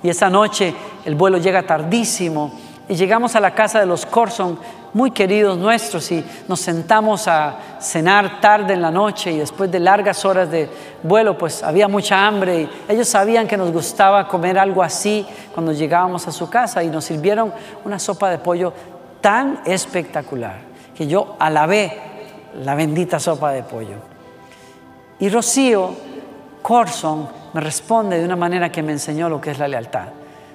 y 0.02 0.08
esa 0.08 0.28
noche 0.28 0.74
el 1.04 1.14
vuelo 1.14 1.38
llega 1.38 1.62
tardísimo 1.62 2.52
y 2.88 2.96
llegamos 2.96 3.36
a 3.36 3.40
la 3.40 3.54
casa 3.54 3.78
de 3.78 3.86
los 3.86 4.04
Corson, 4.04 4.58
muy 4.92 5.10
queridos 5.10 5.56
nuestros, 5.56 6.10
y 6.12 6.24
nos 6.48 6.60
sentamos 6.60 7.26
a 7.26 7.56
cenar 7.80 8.40
tarde 8.40 8.74
en 8.74 8.82
la 8.82 8.90
noche 8.90 9.32
y 9.32 9.38
después 9.38 9.70
de 9.70 9.80
largas 9.80 10.24
horas 10.24 10.50
de 10.50 10.68
vuelo, 11.02 11.36
pues 11.38 11.62
había 11.62 11.88
mucha 11.88 12.26
hambre 12.26 12.62
y 12.62 12.92
ellos 12.92 13.08
sabían 13.08 13.46
que 13.46 13.56
nos 13.56 13.72
gustaba 13.72 14.28
comer 14.28 14.58
algo 14.58 14.82
así 14.82 15.26
cuando 15.52 15.72
llegábamos 15.72 16.28
a 16.28 16.32
su 16.32 16.48
casa 16.50 16.82
y 16.84 16.88
nos 16.88 17.04
sirvieron 17.04 17.52
una 17.84 17.98
sopa 17.98 18.30
de 18.30 18.38
pollo 18.38 18.72
tan 19.20 19.60
espectacular 19.64 20.56
que 20.94 21.06
yo 21.06 21.36
alabé 21.38 21.98
la 22.62 22.74
bendita 22.74 23.18
sopa 23.18 23.52
de 23.52 23.62
pollo. 23.62 23.96
Y 25.18 25.28
Rocío 25.28 25.94
Corson 26.60 27.28
me 27.54 27.60
responde 27.60 28.18
de 28.18 28.24
una 28.24 28.36
manera 28.36 28.70
que 28.70 28.82
me 28.82 28.92
enseñó 28.92 29.28
lo 29.28 29.40
que 29.40 29.52
es 29.52 29.58
la 29.58 29.68
lealtad. 29.68 30.08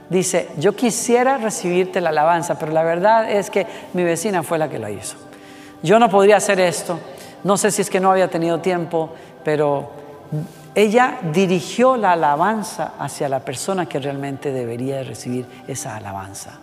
Dice, 0.10 0.50
yo 0.58 0.76
quisiera 0.76 1.38
recibirte 1.38 2.00
la 2.00 2.10
alabanza, 2.10 2.58
pero 2.58 2.72
la 2.72 2.84
verdad 2.84 3.30
es 3.30 3.50
que 3.50 3.68
mi 3.94 4.04
vecina 4.04 4.42
fue 4.42 4.58
la 4.58 4.70
que 4.70 4.80
lo 4.80 4.88
hizo. 4.88 5.18
Yo 5.84 6.00
no 6.00 6.10
podría 6.10 6.38
hacer 6.38 6.60
esto, 6.60 7.00
no 7.44 7.58
sé 7.58 7.72
si 7.72 7.82
es 7.82 7.90
que 7.90 8.00
no 8.00 8.12
había 8.12 8.30
tenido 8.30 8.60
tiempo, 8.60 9.12
pero 9.44 9.92
ella 10.76 11.20
dirigió 11.34 11.98
la 11.98 12.14
alabanza 12.14 12.94
hacia 13.00 13.28
la 13.28 13.40
persona 13.40 13.86
que 13.86 14.00
realmente 14.00 14.52
debería 14.52 15.04
recibir 15.04 15.46
esa 15.68 15.96
alabanza. 15.96 16.60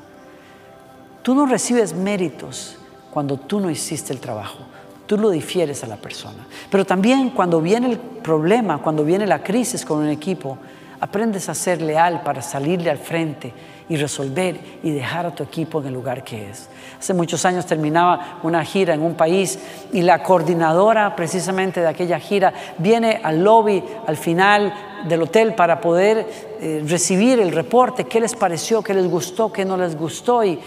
Tú 1.22 1.34
no 1.34 1.46
recibes 1.46 1.94
méritos 1.94 2.78
cuando 3.10 3.36
tú 3.36 3.60
no 3.60 3.70
hiciste 3.70 4.12
el 4.12 4.20
trabajo. 4.20 4.58
Tú 5.06 5.18
lo 5.18 5.30
difieres 5.30 5.84
a 5.84 5.86
la 5.86 5.96
persona. 5.96 6.46
Pero 6.70 6.84
también 6.84 7.30
cuando 7.30 7.60
viene 7.60 7.90
el 7.90 7.98
problema, 7.98 8.78
cuando 8.78 9.04
viene 9.04 9.26
la 9.26 9.42
crisis 9.42 9.84
con 9.84 9.98
un 9.98 10.08
equipo, 10.08 10.58
aprendes 11.00 11.48
a 11.48 11.54
ser 11.54 11.82
leal 11.82 12.22
para 12.22 12.42
salirle 12.42 12.90
al 12.90 12.98
frente 12.98 13.52
y 13.88 13.96
resolver 13.96 14.58
y 14.82 14.92
dejar 14.92 15.26
a 15.26 15.34
tu 15.34 15.42
equipo 15.42 15.80
en 15.80 15.88
el 15.88 15.94
lugar 15.94 16.24
que 16.24 16.50
es. 16.50 16.68
Hace 16.98 17.12
muchos 17.12 17.44
años 17.44 17.66
terminaba 17.66 18.38
una 18.42 18.64
gira 18.64 18.94
en 18.94 19.02
un 19.02 19.14
país 19.14 19.58
y 19.92 20.02
la 20.02 20.22
coordinadora 20.22 21.14
precisamente 21.14 21.80
de 21.80 21.88
aquella 21.88 22.18
gira 22.18 22.54
viene 22.78 23.20
al 23.22 23.44
lobby 23.44 23.84
al 24.06 24.16
final 24.16 24.72
del 25.06 25.22
hotel 25.22 25.54
para 25.54 25.80
poder 25.80 26.26
eh, 26.60 26.82
recibir 26.86 27.40
el 27.40 27.52
reporte, 27.52 28.04
qué 28.04 28.20
les 28.20 28.34
pareció, 28.34 28.82
qué 28.82 28.94
les 28.94 29.06
gustó, 29.06 29.52
qué 29.52 29.66
no 29.66 29.76
les 29.76 29.98
gustó 29.98 30.42
y, 30.42 30.58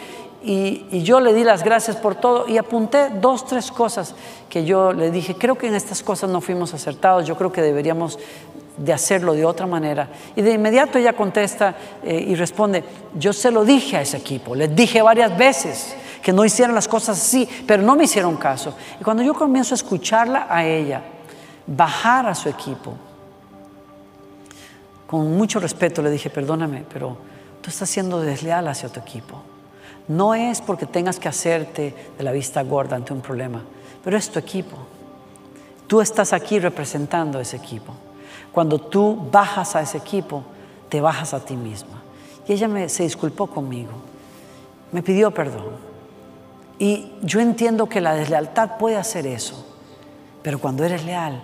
y, 0.43 1.01
yo 1.01 1.19
le 1.19 1.33
di 1.33 1.43
las 1.43 1.63
gracias 1.63 1.95
por 1.95 2.15
todo 2.15 2.47
y 2.47 2.57
apunté 2.57 3.09
dos, 3.09 3.45
tres 3.45 3.71
cosas 3.71 4.13
que 4.49 4.63
yo 4.63 4.93
le 4.93 5.09
dije, 5.09 5.35
creo 5.35 5.57
que 5.57 5.67
en 5.67 5.75
estas 5.75 6.03
cosas 6.03 6.29
no 6.29 6.41
fuimos 6.41 6.73
acertados, 6.73 7.25
yo 7.25 7.35
creo 7.35 7.51
que 7.51 7.61
deberíamos 7.61 8.19
de 8.77 8.93
hacerlo 8.93 9.33
de 9.33 9.43
otra 9.43 9.65
manera. 9.65 10.07
Y 10.35 10.41
de 10.41 10.53
inmediato 10.53 10.97
ella 10.97 11.13
contesta 11.13 11.75
eh, 12.03 12.25
y 12.27 12.35
responde, 12.35 12.83
yo 13.15 13.33
se 13.33 13.51
lo 13.51 13.65
dije 13.65 13.97
a 13.97 14.01
ese 14.01 14.17
equipo, 14.17 14.55
les 14.55 14.73
dije 14.75 15.01
varias 15.01 15.35
veces 15.37 15.95
que 16.21 16.31
no 16.33 16.45
hicieran 16.45 16.75
las 16.75 16.87
cosas 16.87 17.17
así, 17.19 17.47
pero 17.65 17.81
no 17.83 17.95
me 17.95 18.03
hicieron 18.03 18.37
caso. 18.37 18.75
Y 18.99 19.03
cuando 19.03 19.23
yo 19.23 19.33
comienzo 19.33 19.73
a 19.73 19.77
escucharla 19.77 20.47
a 20.49 20.65
ella, 20.65 21.01
bajar 21.65 22.27
a 22.27 22.35
su 22.35 22.49
equipo. 22.49 22.93
Con 25.05 25.37
mucho 25.37 25.59
respeto 25.59 26.01
le 26.01 26.09
dije, 26.09 26.29
perdóname, 26.29 26.83
pero 26.91 27.17
tú 27.61 27.69
estás 27.69 27.89
siendo 27.89 28.19
desleal 28.19 28.67
hacia 28.67 28.89
tu 28.89 28.99
equipo. 28.99 29.41
No 30.09 30.35
es 30.35 30.61
porque 30.61 30.85
tengas 30.85 31.19
que 31.19 31.27
hacerte 31.27 31.93
de 32.17 32.23
la 32.23 32.31
vista 32.31 32.61
gorda 32.63 32.95
ante 32.95 33.13
un 33.13 33.21
problema, 33.21 33.63
pero 34.03 34.17
es 34.17 34.29
tu 34.29 34.39
equipo. 34.39 34.77
Tú 35.87 36.01
estás 36.01 36.33
aquí 36.33 36.59
representando 36.59 37.39
a 37.39 37.41
ese 37.41 37.57
equipo. 37.57 37.93
Cuando 38.51 38.79
tú 38.79 39.27
bajas 39.31 39.75
a 39.75 39.81
ese 39.81 39.97
equipo, 39.97 40.43
te 40.89 41.01
bajas 41.01 41.33
a 41.33 41.43
ti 41.43 41.55
misma. 41.55 42.01
Y 42.47 42.53
ella 42.53 42.67
me, 42.67 42.89
se 42.89 43.03
disculpó 43.03 43.47
conmigo, 43.47 43.91
me 44.91 45.03
pidió 45.03 45.31
perdón. 45.31 45.87
Y 46.79 47.11
yo 47.21 47.39
entiendo 47.39 47.87
que 47.87 48.01
la 48.01 48.13
deslealtad 48.13 48.77
puede 48.77 48.97
hacer 48.97 49.27
eso, 49.27 49.65
pero 50.43 50.59
cuando 50.59 50.83
eres 50.83 51.03
leal, 51.05 51.41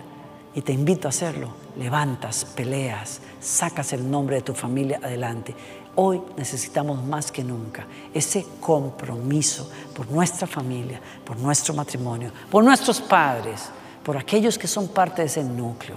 y 0.54 0.62
te 0.62 0.72
invito 0.72 1.08
a 1.08 1.10
hacerlo, 1.10 1.48
levantas, 1.76 2.44
peleas, 2.44 3.20
sacas 3.40 3.92
el 3.92 4.08
nombre 4.08 4.36
de 4.36 4.42
tu 4.42 4.54
familia 4.54 5.00
adelante. 5.02 5.54
Hoy 5.96 6.22
necesitamos 6.36 7.04
más 7.04 7.32
que 7.32 7.42
nunca 7.42 7.86
ese 8.12 8.46
compromiso 8.60 9.68
por 9.94 10.08
nuestra 10.10 10.46
familia, 10.46 11.00
por 11.24 11.36
nuestro 11.38 11.74
matrimonio, 11.74 12.30
por 12.50 12.62
nuestros 12.62 13.00
padres, 13.00 13.68
por 14.04 14.16
aquellos 14.16 14.56
que 14.56 14.68
son 14.68 14.88
parte 14.88 15.22
de 15.22 15.26
ese 15.26 15.42
núcleo. 15.42 15.96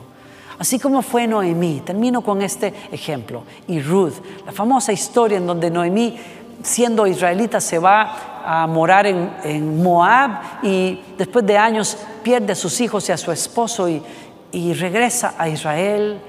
Así 0.59 0.79
como 0.79 1.01
fue 1.01 1.27
Noemí, 1.27 1.81
termino 1.85 2.21
con 2.21 2.41
este 2.41 2.73
ejemplo, 2.91 3.43
y 3.67 3.79
Ruth, 3.79 4.15
la 4.45 4.51
famosa 4.51 4.91
historia 4.91 5.37
en 5.37 5.45
donde 5.45 5.69
Noemí, 5.69 6.17
siendo 6.63 7.05
israelita, 7.05 7.61
se 7.61 7.77
va 7.77 8.37
a 8.43 8.65
morar 8.65 9.05
en, 9.05 9.83
Moab 9.83 10.63
y 10.63 10.99
después 11.17 11.45
de 11.45 11.57
años 11.57 11.97
pierde 12.23 12.53
a 12.53 12.55
sus 12.55 12.81
hijos 12.81 13.07
y 13.09 13.11
a 13.11 13.17
su 13.17 13.31
esposo 13.31 13.87
y, 13.87 14.01
y 14.51 14.73
regresa 14.73 15.35
a 15.37 15.47
Israel 15.47 16.19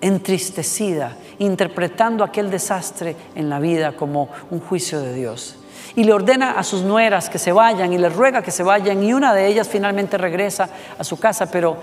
entristecida, 0.00 1.16
interpretando 1.38 2.24
aquel 2.24 2.50
desastre 2.50 3.14
en 3.34 3.48
la 3.48 3.60
vida 3.60 3.92
como 3.92 4.28
un 4.50 4.60
juicio 4.60 5.00
de 5.00 5.14
Dios. 5.14 5.56
Y 5.96 6.04
le 6.04 6.12
ordena 6.12 6.52
a 6.52 6.62
sus 6.62 6.82
nueras 6.82 7.28
que 7.28 7.38
se 7.38 7.52
vayan 7.52 7.92
y 7.92 7.98
le 7.98 8.08
ruega 8.08 8.42
que 8.42 8.50
se 8.50 8.62
vayan 8.62 9.02
y 9.02 9.12
una 9.12 9.34
de 9.34 9.46
ellas 9.46 9.68
finalmente 9.68 10.16
regresa 10.18 10.68
a 10.98 11.04
su 11.04 11.18
casa, 11.18 11.50
pero 11.50 11.76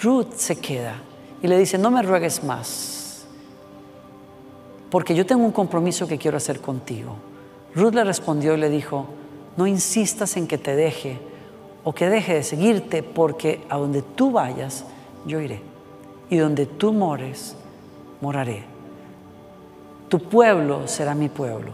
Ruth 0.00 0.34
se 0.34 0.56
queda 0.56 0.94
y 1.42 1.48
le 1.48 1.58
dice, 1.58 1.78
no 1.78 1.90
me 1.90 2.02
ruegues 2.02 2.44
más, 2.44 3.26
porque 4.90 5.14
yo 5.14 5.26
tengo 5.26 5.44
un 5.44 5.52
compromiso 5.52 6.06
que 6.06 6.18
quiero 6.18 6.36
hacer 6.36 6.60
contigo. 6.60 7.16
Ruth 7.74 7.94
le 7.94 8.04
respondió 8.04 8.54
y 8.54 8.58
le 8.58 8.70
dijo, 8.70 9.06
no 9.56 9.66
insistas 9.66 10.36
en 10.36 10.46
que 10.46 10.56
te 10.56 10.74
deje 10.74 11.18
o 11.84 11.92
que 11.92 12.08
deje 12.08 12.34
de 12.34 12.42
seguirte, 12.42 13.02
porque 13.02 13.64
a 13.68 13.76
donde 13.76 14.02
tú 14.02 14.30
vayas, 14.30 14.84
yo 15.26 15.40
iré. 15.40 15.60
Y 16.30 16.36
donde 16.36 16.66
tú 16.66 16.92
mores, 16.92 17.56
moraré. 18.20 18.64
Tu 20.08 20.18
pueblo 20.18 20.86
será 20.86 21.14
mi 21.14 21.28
pueblo 21.28 21.72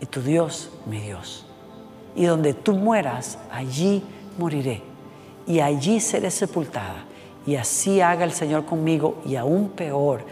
y 0.00 0.06
tu 0.06 0.20
Dios 0.20 0.70
mi 0.86 1.00
Dios. 1.00 1.46
Y 2.14 2.26
donde 2.26 2.54
tú 2.54 2.74
mueras, 2.74 3.38
allí 3.50 4.02
moriré. 4.38 4.82
Y 5.46 5.60
allí 5.60 6.00
seré 6.00 6.30
sepultada. 6.30 7.06
Y 7.46 7.56
así 7.56 8.00
haga 8.00 8.24
el 8.24 8.32
Señor 8.32 8.64
conmigo 8.64 9.20
y 9.24 9.36
aún 9.36 9.70
peor, 9.70 10.24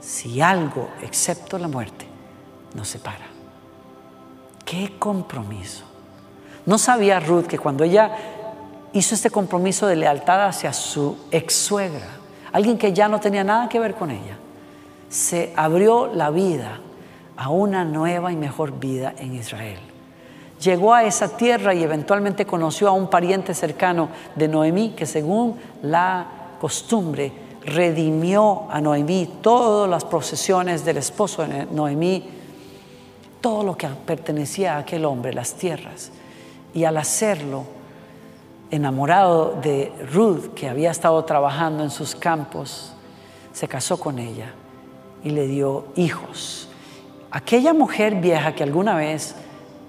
si 0.00 0.40
algo, 0.40 0.88
excepto 1.02 1.58
la 1.58 1.68
muerte, 1.68 2.06
nos 2.74 2.88
separa. 2.88 3.26
¡Qué 4.64 4.98
compromiso! 4.98 5.84
No 6.66 6.78
sabía 6.78 7.20
Ruth 7.20 7.46
que 7.46 7.58
cuando 7.58 7.84
ella 7.84 8.12
hizo 8.92 9.14
este 9.14 9.30
compromiso 9.30 9.86
de 9.86 9.96
lealtad 9.96 10.46
hacia 10.46 10.72
su 10.72 11.16
ex 11.30 11.54
suegra, 11.54 12.08
alguien 12.52 12.78
que 12.78 12.92
ya 12.92 13.08
no 13.08 13.20
tenía 13.20 13.44
nada 13.44 13.68
que 13.68 13.80
ver 13.80 13.94
con 13.94 14.10
ella, 14.10 14.38
se 15.08 15.52
abrió 15.56 16.06
la 16.06 16.30
vida 16.30 16.80
a 17.36 17.50
una 17.50 17.84
nueva 17.84 18.32
y 18.32 18.36
mejor 18.36 18.78
vida 18.78 19.14
en 19.18 19.34
Israel. 19.34 19.78
Llegó 20.60 20.94
a 20.94 21.04
esa 21.04 21.36
tierra 21.36 21.74
y 21.74 21.82
eventualmente 21.82 22.46
conoció 22.46 22.88
a 22.88 22.92
un 22.92 23.10
pariente 23.10 23.54
cercano 23.54 24.08
de 24.34 24.48
Noemí 24.48 24.90
que 24.90 25.04
según 25.04 25.58
la 25.82 26.26
costumbre 26.60 27.32
redimió 27.64 28.66
a 28.70 28.80
Noemí 28.80 29.38
todas 29.40 29.88
las 29.88 30.04
procesiones 30.04 30.84
del 30.84 30.98
esposo 30.98 31.46
de 31.46 31.66
Noemí 31.66 32.24
todo 33.44 33.62
lo 33.62 33.76
que 33.76 33.86
pertenecía 33.88 34.76
a 34.76 34.78
aquel 34.78 35.04
hombre, 35.04 35.34
las 35.34 35.52
tierras. 35.52 36.10
Y 36.72 36.84
al 36.84 36.96
hacerlo, 36.96 37.64
enamorado 38.70 39.58
de 39.60 39.92
Ruth, 40.10 40.54
que 40.54 40.66
había 40.66 40.90
estado 40.90 41.22
trabajando 41.26 41.84
en 41.84 41.90
sus 41.90 42.14
campos, 42.14 42.94
se 43.52 43.68
casó 43.68 44.00
con 44.00 44.18
ella 44.18 44.54
y 45.22 45.28
le 45.28 45.46
dio 45.46 45.84
hijos. 45.94 46.70
Aquella 47.30 47.74
mujer 47.74 48.14
vieja 48.14 48.54
que 48.54 48.62
alguna 48.62 48.96
vez 48.96 49.34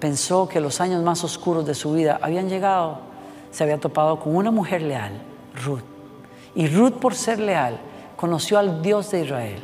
pensó 0.00 0.46
que 0.46 0.60
los 0.60 0.82
años 0.82 1.02
más 1.02 1.24
oscuros 1.24 1.64
de 1.64 1.74
su 1.74 1.94
vida 1.94 2.18
habían 2.20 2.50
llegado, 2.50 2.98
se 3.52 3.64
había 3.64 3.78
topado 3.78 4.20
con 4.20 4.36
una 4.36 4.50
mujer 4.50 4.82
leal, 4.82 5.12
Ruth. 5.64 5.95
Y 6.56 6.66
Ruth, 6.66 6.94
por 6.94 7.14
ser 7.14 7.38
leal, 7.38 7.78
conoció 8.16 8.58
al 8.58 8.82
Dios 8.82 9.10
de 9.12 9.22
Israel, 9.22 9.60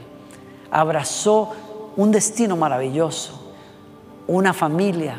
abrazó 0.70 1.50
un 1.96 2.12
destino 2.12 2.56
maravilloso 2.56 3.42
una 4.26 4.52
familia 4.52 5.16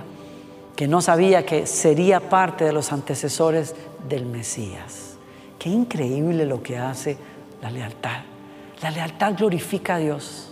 que 0.76 0.88
no 0.88 1.02
sabía 1.02 1.46
que 1.46 1.68
sería 1.68 2.20
parte 2.30 2.66
de 2.66 2.74
los 2.74 2.92
antecesores 2.92 3.76
del 4.08 4.26
Mesías. 4.26 5.18
Qué 5.60 5.70
increíble 5.70 6.46
lo 6.46 6.64
que 6.64 6.78
hace 6.78 7.18
la 7.62 7.70
lealtad. 7.70 8.22
La 8.82 8.92
lealtad 8.92 9.36
glorifica 9.38 9.96
a 9.96 9.98
Dios. 10.00 10.52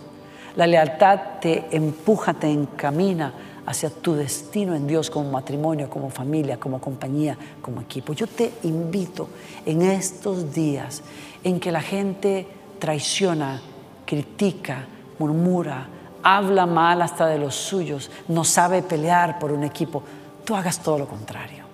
La 0.56 0.66
lealtad 0.66 1.18
te 1.40 1.66
empuja, 1.72 2.34
te 2.34 2.50
encamina 2.50 3.32
hacia 3.66 3.90
tu 3.90 4.14
destino 4.14 4.74
en 4.74 4.86
Dios 4.86 5.10
como 5.10 5.30
matrimonio, 5.30 5.88
como 5.88 6.10
familia, 6.10 6.58
como 6.58 6.80
compañía, 6.80 7.36
como 7.60 7.80
equipo. 7.80 8.12
Yo 8.12 8.26
te 8.26 8.52
invito 8.64 9.28
en 9.64 9.82
estos 9.82 10.52
días 10.52 11.02
en 11.44 11.60
que 11.60 11.70
la 11.70 11.80
gente 11.80 12.46
traiciona, 12.78 13.60
critica, 14.04 14.86
murmura, 15.18 15.86
habla 16.22 16.66
mal 16.66 17.02
hasta 17.02 17.26
de 17.26 17.38
los 17.38 17.54
suyos, 17.54 18.10
no 18.28 18.44
sabe 18.44 18.82
pelear 18.82 19.38
por 19.38 19.52
un 19.52 19.64
equipo, 19.64 20.02
tú 20.44 20.54
hagas 20.54 20.80
todo 20.80 20.98
lo 20.98 21.08
contrario. 21.08 21.64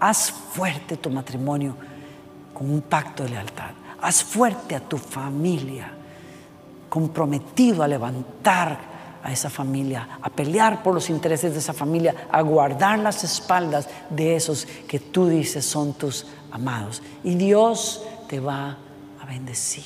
Haz 0.00 0.30
fuerte 0.30 0.96
tu 0.96 1.10
matrimonio 1.10 1.74
con 2.54 2.70
un 2.70 2.82
pacto 2.82 3.24
de 3.24 3.30
lealtad. 3.30 3.70
Haz 4.00 4.22
fuerte 4.22 4.76
a 4.76 4.80
tu 4.80 4.96
familia, 4.96 5.90
comprometido 6.88 7.82
a 7.82 7.88
levantar 7.88 8.78
a 9.22 9.32
esa 9.32 9.50
familia, 9.50 10.18
a 10.22 10.30
pelear 10.30 10.82
por 10.82 10.94
los 10.94 11.10
intereses 11.10 11.52
de 11.52 11.58
esa 11.58 11.72
familia, 11.72 12.14
a 12.30 12.40
guardar 12.42 12.98
las 12.98 13.24
espaldas 13.24 13.88
de 14.10 14.36
esos 14.36 14.66
que 14.86 14.98
tú 14.98 15.28
dices 15.28 15.64
son 15.64 15.94
tus 15.94 16.26
amados. 16.50 17.02
Y 17.24 17.34
Dios 17.34 18.04
te 18.28 18.40
va 18.40 18.76
a 19.20 19.26
bendecir. 19.26 19.84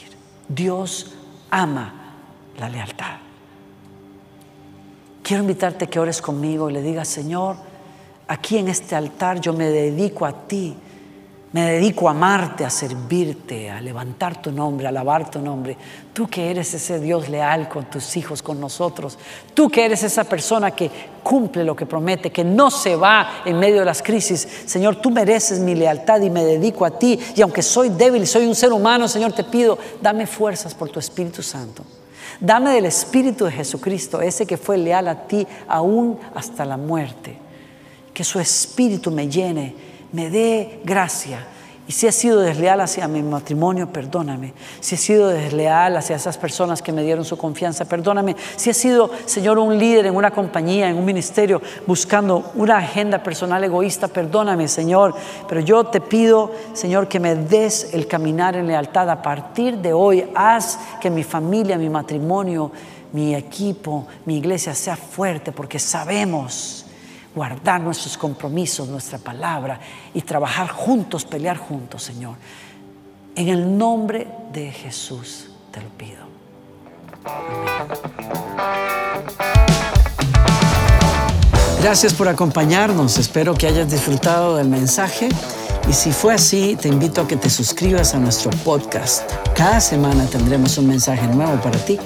Dios 0.49 1.15
ama 1.51 2.17
la 2.59 2.69
lealtad. 2.69 3.17
Quiero 5.23 5.43
invitarte 5.43 5.89
que 5.89 6.01
ores 6.01 6.21
conmigo 6.21 6.69
y 6.69 6.73
le 6.73 6.83
digas, 6.83 7.09
Señor, 7.09 7.57
aquí 8.27 8.59
en 8.59 8.69
este 8.69 8.97
altar 8.97 9.41
yo 9.41 9.53
me 9.53 9.67
dedico 9.67 10.27
a 10.27 10.47
ti, 10.47 10.77
me 11.53 11.71
dedico 11.73 12.09
a 12.09 12.13
amarte, 12.13 12.65
a 12.65 12.71
servirte, 12.71 13.69
a 13.69 13.79
levantar 13.81 14.41
tu 14.41 14.51
nombre, 14.51 14.87
a 14.87 14.89
alabar 14.89 15.31
tu 15.31 15.39
nombre. 15.39 15.77
Tú 16.15 16.27
que 16.27 16.51
eres 16.51 16.73
ese 16.73 16.99
Dios 16.99 17.29
leal 17.29 17.69
con 17.69 17.85
tus 17.85 18.17
hijos, 18.17 18.43
con 18.43 18.59
nosotros. 18.59 19.19
Tú 19.53 19.69
que 19.69 19.85
eres 19.85 20.03
esa 20.03 20.25
persona 20.25 20.71
que 20.71 20.91
cumple 21.23 21.63
lo 21.63 21.77
que 21.77 21.85
promete, 21.85 22.31
que 22.31 22.43
no 22.43 22.71
se 22.71 22.97
va 22.97 23.43
en 23.45 23.59
medio 23.59 23.81
de 23.81 23.85
las 23.85 24.03
crisis. 24.03 24.49
Señor, 24.65 24.97
tú 24.97 25.11
mereces 25.11 25.61
mi 25.61 25.75
lealtad 25.75 26.23
y 26.23 26.31
me 26.31 26.43
dedico 26.43 26.87
a 26.87 26.99
ti. 26.99 27.21
Y 27.37 27.43
aunque 27.43 27.63
soy 27.63 27.91
débil, 27.91 28.27
soy 28.27 28.47
un 28.47 28.55
ser 28.55 28.73
humano, 28.73 29.07
Señor, 29.07 29.33
te 29.33 29.45
pido, 29.45 29.79
dame 30.01 30.27
fuerzas 30.27 30.75
por 30.75 30.89
tu 30.89 30.99
Espíritu 30.99 31.43
Santo. 31.43 31.85
Dame 32.41 32.71
del 32.71 32.87
Espíritu 32.87 33.45
de 33.45 33.53
Jesucristo, 33.53 34.23
ese 34.23 34.47
que 34.47 34.57
fue 34.57 34.79
leal 34.79 35.07
a 35.07 35.27
ti 35.27 35.47
aún 35.69 36.19
hasta 36.35 36.65
la 36.65 36.79
muerte. 36.79 37.37
Que 38.15 38.25
su 38.25 38.41
Espíritu 38.41 39.11
me 39.11 39.29
llene, 39.29 39.92
me 40.13 40.31
dé 40.31 40.81
gracia 40.85 41.47
y 41.87 41.93
si 41.93 42.07
he 42.07 42.13
sido 42.13 42.41
desleal 42.41 42.81
hacia 42.81 43.09
mi 43.09 43.23
matrimonio, 43.23 43.93
perdóname. 43.93 44.55
Si 44.79 44.95
he 44.95 44.99
sido 44.99 45.29
desleal 45.29 45.97
hacia 45.97 46.15
esas 46.15 46.39
personas 46.39 46.81
que 46.81 46.93
me 46.93 47.03
dieron 47.03 47.25
su 47.25 47.37
confianza, 47.37 47.85
perdóname. 47.85 48.37
Si 48.55 48.71
he 48.71 48.75
sido, 48.75 49.11
Señor, 49.27 49.59
un 49.59 49.77
líder 49.77 50.07
en 50.07 50.15
una 50.15 50.31
compañía, 50.31 50.89
en 50.89 50.97
un 50.97 51.05
ministerio, 51.05 51.61
buscando 51.87 52.53
una 52.55 52.79
agenda 52.79 53.21
personal 53.23 53.65
egoísta, 53.65 54.07
perdóname, 54.07 54.69
Señor. 54.69 55.15
Pero 55.49 55.61
yo 55.61 55.83
te 55.85 56.01
pido, 56.01 56.53
Señor, 56.73 57.09
que 57.09 57.19
me 57.19 57.35
des 57.35 57.93
el 57.93 58.07
caminar 58.07 58.55
en 58.55 58.69
lealtad. 58.69 59.11
A 59.11 59.21
partir 59.21 59.79
de 59.79 59.93
hoy, 59.93 60.31
haz 60.37 60.79
que 61.01 61.11
mi 61.11 61.25
familia, 61.25 61.77
mi 61.79 61.91
matrimonio, 61.91 62.71
mi 63.13 63.35
equipo, 63.35 64.07
mi 64.25 64.39
iglesia 64.39 64.73
sea 64.73 64.95
fuerte, 64.97 65.51
porque 65.51 65.81
sabemos 65.81 66.87
guardar 67.35 67.81
nuestros 67.81 68.17
compromisos, 68.17 68.89
nuestra 68.89 69.19
palabra 69.19 69.81
y 70.13 70.23
trabajar 70.23 70.69
juntos, 70.69 71.25
pelear 71.25 71.57
juntos, 71.57 72.03
Señor. 72.03 72.37
En 73.35 73.49
el 73.49 73.79
nombre 73.79 74.29
de 74.53 74.71
Jesús 74.71 75.47
te 75.71 75.81
lo 75.81 75.89
pido. 75.91 76.23
Gracias 81.81 82.15
por 82.15 82.29
acompañarnos. 82.29 83.19
Espero 83.19 83.55
que 83.55 83.67
hayas 83.67 83.91
disfrutado 83.91 84.57
del 84.57 84.69
mensaje. 84.69 85.29
Y 85.89 85.93
si 85.93 86.13
fue 86.13 86.35
así, 86.35 86.77
te 86.81 86.89
invito 86.89 87.23
a 87.23 87.27
que 87.27 87.37
te 87.37 87.51
suscribas 87.51 88.15
a 88.15 88.19
nuestro 88.19 88.51
podcast. 88.65 89.29
Cada 89.57 89.81
semana 89.81 90.27
tendremos 90.27 90.79
un 90.79 90.87
mensaje 90.87 91.27
nuevo 91.27 91.61
para 91.61 91.79
ti. 91.79 91.99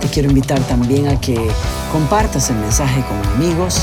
Te 0.00 0.08
quiero 0.08 0.30
invitar 0.30 0.60
también 0.60 1.08
a 1.08 1.20
que 1.20 1.36
compartas 1.92 2.48
el 2.48 2.56
mensaje 2.56 3.02
con 3.02 3.32
amigos 3.34 3.82